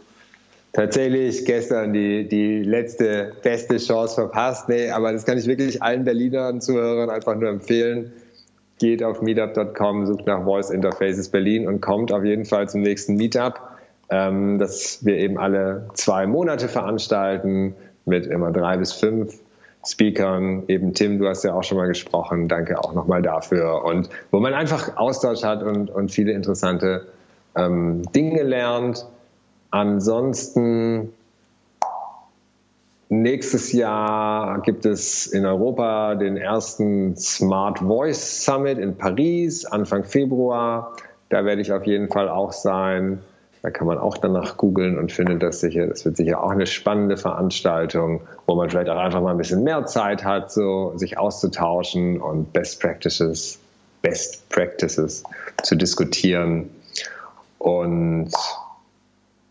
Tatsächlich 0.76 1.46
gestern 1.46 1.94
die, 1.94 2.28
die 2.28 2.62
letzte 2.62 3.32
beste 3.42 3.78
Chance 3.78 4.14
verpasst. 4.14 4.68
Nee, 4.68 4.90
aber 4.90 5.10
das 5.10 5.24
kann 5.24 5.38
ich 5.38 5.46
wirklich 5.46 5.82
allen 5.82 6.04
Berlinern 6.04 6.60
Zuhörern 6.60 7.08
einfach 7.08 7.34
nur 7.34 7.48
empfehlen. 7.48 8.12
Geht 8.78 9.02
auf 9.02 9.22
meetup.com, 9.22 10.04
sucht 10.04 10.26
nach 10.26 10.44
Voice 10.44 10.68
Interfaces 10.68 11.30
Berlin 11.30 11.66
und 11.66 11.80
kommt 11.80 12.12
auf 12.12 12.24
jeden 12.24 12.44
Fall 12.44 12.68
zum 12.68 12.82
nächsten 12.82 13.14
Meetup, 13.16 13.58
ähm, 14.10 14.58
das 14.58 15.02
wir 15.02 15.16
eben 15.16 15.38
alle 15.38 15.88
zwei 15.94 16.26
Monate 16.26 16.68
veranstalten 16.68 17.74
mit 18.04 18.26
immer 18.26 18.52
drei 18.52 18.76
bis 18.76 18.92
fünf 18.92 19.40
Speakern. 19.82 20.64
Eben 20.68 20.92
Tim, 20.92 21.18
du 21.18 21.26
hast 21.26 21.42
ja 21.42 21.54
auch 21.54 21.64
schon 21.64 21.78
mal 21.78 21.88
gesprochen. 21.88 22.48
Danke 22.48 22.78
auch 22.78 22.92
nochmal 22.92 23.22
dafür. 23.22 23.82
Und 23.82 24.10
wo 24.30 24.40
man 24.40 24.52
einfach 24.52 24.98
Austausch 24.98 25.42
hat 25.42 25.62
und, 25.62 25.88
und 25.88 26.10
viele 26.10 26.32
interessante 26.32 27.06
ähm, 27.56 28.02
Dinge 28.12 28.42
lernt 28.42 29.06
Ansonsten 29.70 31.12
nächstes 33.08 33.72
Jahr 33.72 34.60
gibt 34.62 34.84
es 34.84 35.26
in 35.26 35.46
Europa 35.46 36.14
den 36.14 36.36
ersten 36.36 37.16
Smart 37.16 37.78
Voice 37.78 38.44
Summit 38.44 38.78
in 38.78 38.96
Paris, 38.96 39.64
Anfang 39.64 40.04
Februar. 40.04 40.96
Da 41.28 41.44
werde 41.44 41.62
ich 41.62 41.72
auf 41.72 41.86
jeden 41.86 42.08
Fall 42.08 42.28
auch 42.28 42.52
sein. 42.52 43.20
Da 43.62 43.70
kann 43.70 43.86
man 43.88 43.98
auch 43.98 44.16
danach 44.16 44.56
googeln 44.56 44.96
und 44.96 45.10
findet 45.10 45.42
das 45.42 45.60
sicher. 45.60 45.86
Das 45.88 46.04
wird 46.04 46.16
sicher 46.16 46.42
auch 46.42 46.50
eine 46.50 46.66
spannende 46.66 47.16
Veranstaltung, 47.16 48.20
wo 48.46 48.54
man 48.54 48.70
vielleicht 48.70 48.88
auch 48.88 48.98
einfach 48.98 49.20
mal 49.20 49.32
ein 49.32 49.38
bisschen 49.38 49.64
mehr 49.64 49.86
Zeit 49.86 50.24
hat, 50.24 50.52
so 50.52 50.92
sich 50.96 51.18
auszutauschen 51.18 52.20
und 52.20 52.52
Best 52.52 52.80
Practices, 52.80 53.58
Best 54.02 54.48
Practices 54.50 55.24
zu 55.64 55.74
diskutieren. 55.74 56.70
Und 57.58 58.30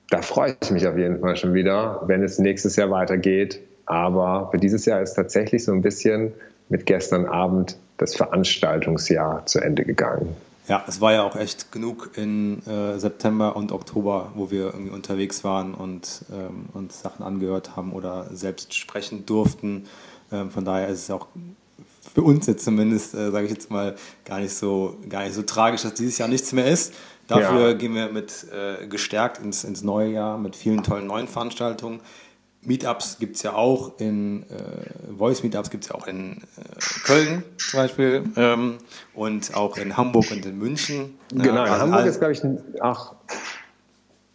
da 0.09 0.21
freue 0.21 0.55
ich 0.61 0.71
mich 0.71 0.87
auf 0.87 0.97
jeden 0.97 1.19
Fall 1.19 1.35
schon 1.35 1.53
wieder, 1.53 2.03
wenn 2.05 2.23
es 2.23 2.39
nächstes 2.39 2.75
Jahr 2.75 2.91
weitergeht. 2.91 3.59
Aber 3.85 4.49
für 4.51 4.57
dieses 4.57 4.85
Jahr 4.85 5.01
ist 5.01 5.13
tatsächlich 5.13 5.63
so 5.63 5.71
ein 5.71 5.81
bisschen 5.81 6.33
mit 6.69 6.85
gestern 6.85 7.25
Abend 7.25 7.77
das 7.97 8.15
Veranstaltungsjahr 8.15 9.45
zu 9.45 9.59
Ende 9.59 9.85
gegangen. 9.85 10.35
Ja, 10.67 10.83
es 10.87 10.99
war 10.99 11.13
ja 11.13 11.23
auch 11.23 11.35
echt 11.35 11.71
genug 11.71 12.11
in 12.15 12.65
äh, 12.65 12.97
September 12.97 13.55
und 13.55 13.71
Oktober, 13.71 14.31
wo 14.33 14.49
wir 14.49 14.65
irgendwie 14.65 14.89
unterwegs 14.89 15.43
waren 15.43 15.75
und 15.75 16.25
ähm, 16.31 16.65
uns 16.73 17.01
Sachen 17.01 17.23
angehört 17.23 17.75
haben 17.75 17.93
oder 17.93 18.27
selbst 18.33 18.73
sprechen 18.73 19.27
durften. 19.27 19.85
Ähm, 20.31 20.49
von 20.49 20.65
daher 20.65 20.87
ist 20.87 21.03
es 21.03 21.11
auch 21.11 21.27
für 22.15 22.23
uns 22.23 22.47
jetzt 22.47 22.65
zumindest, 22.65 23.13
äh, 23.13 23.29
sage 23.29 23.45
ich 23.45 23.51
jetzt 23.51 23.69
mal, 23.69 23.95
gar 24.23 24.39
nicht 24.39 24.55
so 24.55 24.97
gar 25.07 25.23
nicht 25.23 25.35
so 25.35 25.43
tragisch, 25.43 25.83
dass 25.83 25.93
dieses 25.93 26.17
Jahr 26.17 26.29
nichts 26.29 26.51
mehr 26.51 26.65
ist. 26.65 26.95
Dafür 27.27 27.69
ja. 27.69 27.73
gehen 27.73 27.95
wir 27.95 28.09
mit 28.09 28.45
äh, 28.51 28.85
gestärkt 28.87 29.39
ins, 29.39 29.63
ins 29.63 29.81
neue 29.81 30.09
Jahr 30.09 30.37
mit 30.37 30.55
vielen 30.55 30.83
tollen 30.83 31.07
neuen 31.07 31.27
Veranstaltungen. 31.27 32.01
Meetups 32.61 33.19
gibt 33.19 33.35
es 33.35 33.43
ja 33.43 33.53
auch 33.53 33.99
in, 33.99 34.43
äh, 34.43 35.15
Voice 35.17 35.43
Meetups 35.43 35.69
gibt 35.69 35.83
es 35.83 35.89
ja 35.89 35.95
auch 35.95 36.07
in 36.07 36.37
äh, 36.37 36.79
Köln 37.03 37.43
zum 37.57 37.79
Beispiel 37.79 38.23
ähm, 38.35 38.77
und 39.13 39.55
auch 39.55 39.77
in 39.77 39.95
Hamburg 39.97 40.31
und 40.31 40.45
in 40.45 40.57
München. 40.57 41.17
Genau, 41.29 41.49
in 41.49 41.57
also 41.57 41.81
Hamburg 41.81 42.05
ist, 42.05 42.19
glaube 42.19 42.33
ich, 42.33 42.41
ach, 42.81 43.13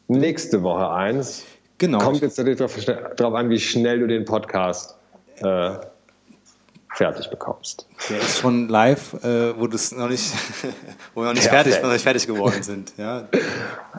nächste 0.08 0.62
Woche 0.62 0.90
eins. 0.90 1.44
Genau. 1.78 1.98
Kommt 1.98 2.20
jetzt 2.20 2.38
natürlich 2.38 2.58
darauf 2.58 3.34
an, 3.34 3.50
wie 3.50 3.58
schnell 3.58 4.00
du 4.00 4.06
den 4.06 4.24
Podcast 4.24 4.96
äh, 5.38 5.72
fertig 6.94 7.30
bekommst. 7.30 7.86
Der 8.08 8.18
ist 8.18 8.38
schon 8.38 8.68
live, 8.68 9.14
äh, 9.24 9.58
wo, 9.58 9.66
noch 9.66 10.08
nicht, 10.08 10.32
wo 11.14 11.20
wir 11.20 11.26
noch 11.26 11.34
nicht, 11.34 11.44
ja, 11.44 11.50
fertig, 11.50 11.82
noch 11.82 11.92
nicht 11.92 12.02
fertig 12.02 12.26
geworden 12.26 12.62
sind. 12.62 12.92
Ja. 12.96 13.28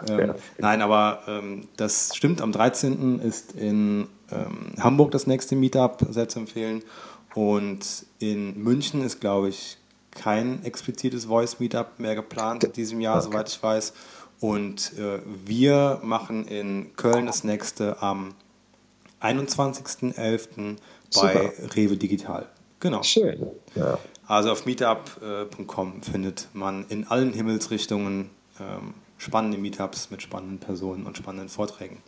Ähm, 0.09 0.19
ja. 0.19 0.35
Nein, 0.57 0.81
aber 0.81 1.21
ähm, 1.27 1.67
das 1.77 2.15
stimmt. 2.15 2.41
Am 2.41 2.51
13. 2.51 3.19
ist 3.19 3.51
in 3.51 4.07
ähm, 4.31 4.73
Hamburg 4.79 5.11
das 5.11 5.27
nächste 5.27 5.55
Meetup, 5.55 6.03
sehr 6.09 6.27
zu 6.27 6.39
empfehlen. 6.39 6.81
Und 7.35 8.07
in 8.17 8.57
München 8.63 9.03
ist, 9.03 9.21
glaube 9.21 9.49
ich, 9.49 9.77
kein 10.09 10.65
explizites 10.65 11.25
Voice 11.25 11.59
Meetup 11.59 11.99
mehr 11.99 12.15
geplant 12.15 12.63
in 12.63 12.73
diesem 12.73 12.99
Jahr, 12.99 13.17
okay. 13.17 13.25
soweit 13.25 13.49
ich 13.49 13.61
weiß. 13.61 13.93
Und 14.39 14.93
äh, 14.97 15.19
wir 15.45 15.99
machen 16.01 16.47
in 16.47 16.95
Köln 16.95 17.27
das 17.27 17.43
nächste 17.43 18.01
am 18.01 18.33
21.11. 19.21 20.77
bei 21.13 21.53
Rewe 21.75 21.95
Digital. 21.95 22.47
Genau. 22.81 23.01
Schön. 23.03 23.47
Ja. 23.75 23.97
Also 24.27 24.51
auf 24.51 24.65
meetup.com 24.65 26.03
findet 26.03 26.49
man 26.53 26.85
in 26.89 27.07
allen 27.07 27.33
Himmelsrichtungen 27.33 28.29
ähm, 28.59 28.93
spannende 29.17 29.57
Meetups 29.57 30.09
mit 30.11 30.21
spannenden 30.21 30.59
Personen 30.59 31.05
und 31.05 31.17
spannenden 31.17 31.49
Vorträgen. 31.49 32.01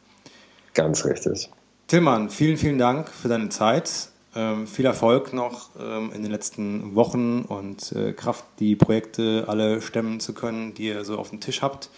Ganz 0.74 1.06
richtig. 1.06 1.50
Tillmann, 1.88 2.30
vielen, 2.30 2.58
vielen 2.58 2.78
Dank 2.78 3.10
für 3.10 3.28
deine 3.28 3.50
Zeit. 3.50 4.10
Ähm, 4.36 4.66
viel 4.66 4.86
Erfolg 4.86 5.32
noch 5.32 5.70
ähm, 5.80 6.12
in 6.12 6.24
den 6.24 6.32
letzten 6.32 6.96
Wochen 6.96 7.44
und 7.44 7.92
äh, 7.92 8.14
Kraft, 8.14 8.46
die 8.58 8.76
Projekte 8.76 9.46
alle 9.48 9.80
stemmen 9.82 10.20
zu 10.20 10.34
können, 10.34 10.74
die 10.74 10.88
ihr 10.88 11.06
so 11.06 11.20
auf 11.20 11.30
dem 11.30 11.40
Tisch 11.40 11.62
habt. 11.62 11.92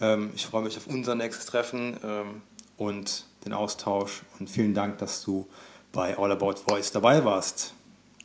Ähm, 0.00 0.30
ich 0.36 0.46
freue 0.46 0.62
mich 0.62 0.76
auf 0.76 0.86
unser 0.86 1.16
nächstes 1.16 1.46
Treffen 1.46 1.96
ähm, 2.04 2.42
und 2.76 3.24
den 3.44 3.52
Austausch 3.52 4.22
und 4.38 4.48
vielen 4.48 4.74
Dank, 4.74 4.98
dass 4.98 5.24
du 5.24 5.48
bei 5.90 6.16
All 6.16 6.30
About 6.30 6.54
Voice 6.68 6.92
dabei 6.92 7.24
warst. 7.24 7.74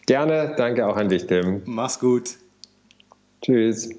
Gerne, 0.08 0.56
danke 0.58 0.88
auch 0.88 0.96
an 0.96 1.10
dich, 1.10 1.28
Tim. 1.28 1.62
Mach's 1.66 2.00
gut. 2.00 2.38
Tschüss. 3.42 3.90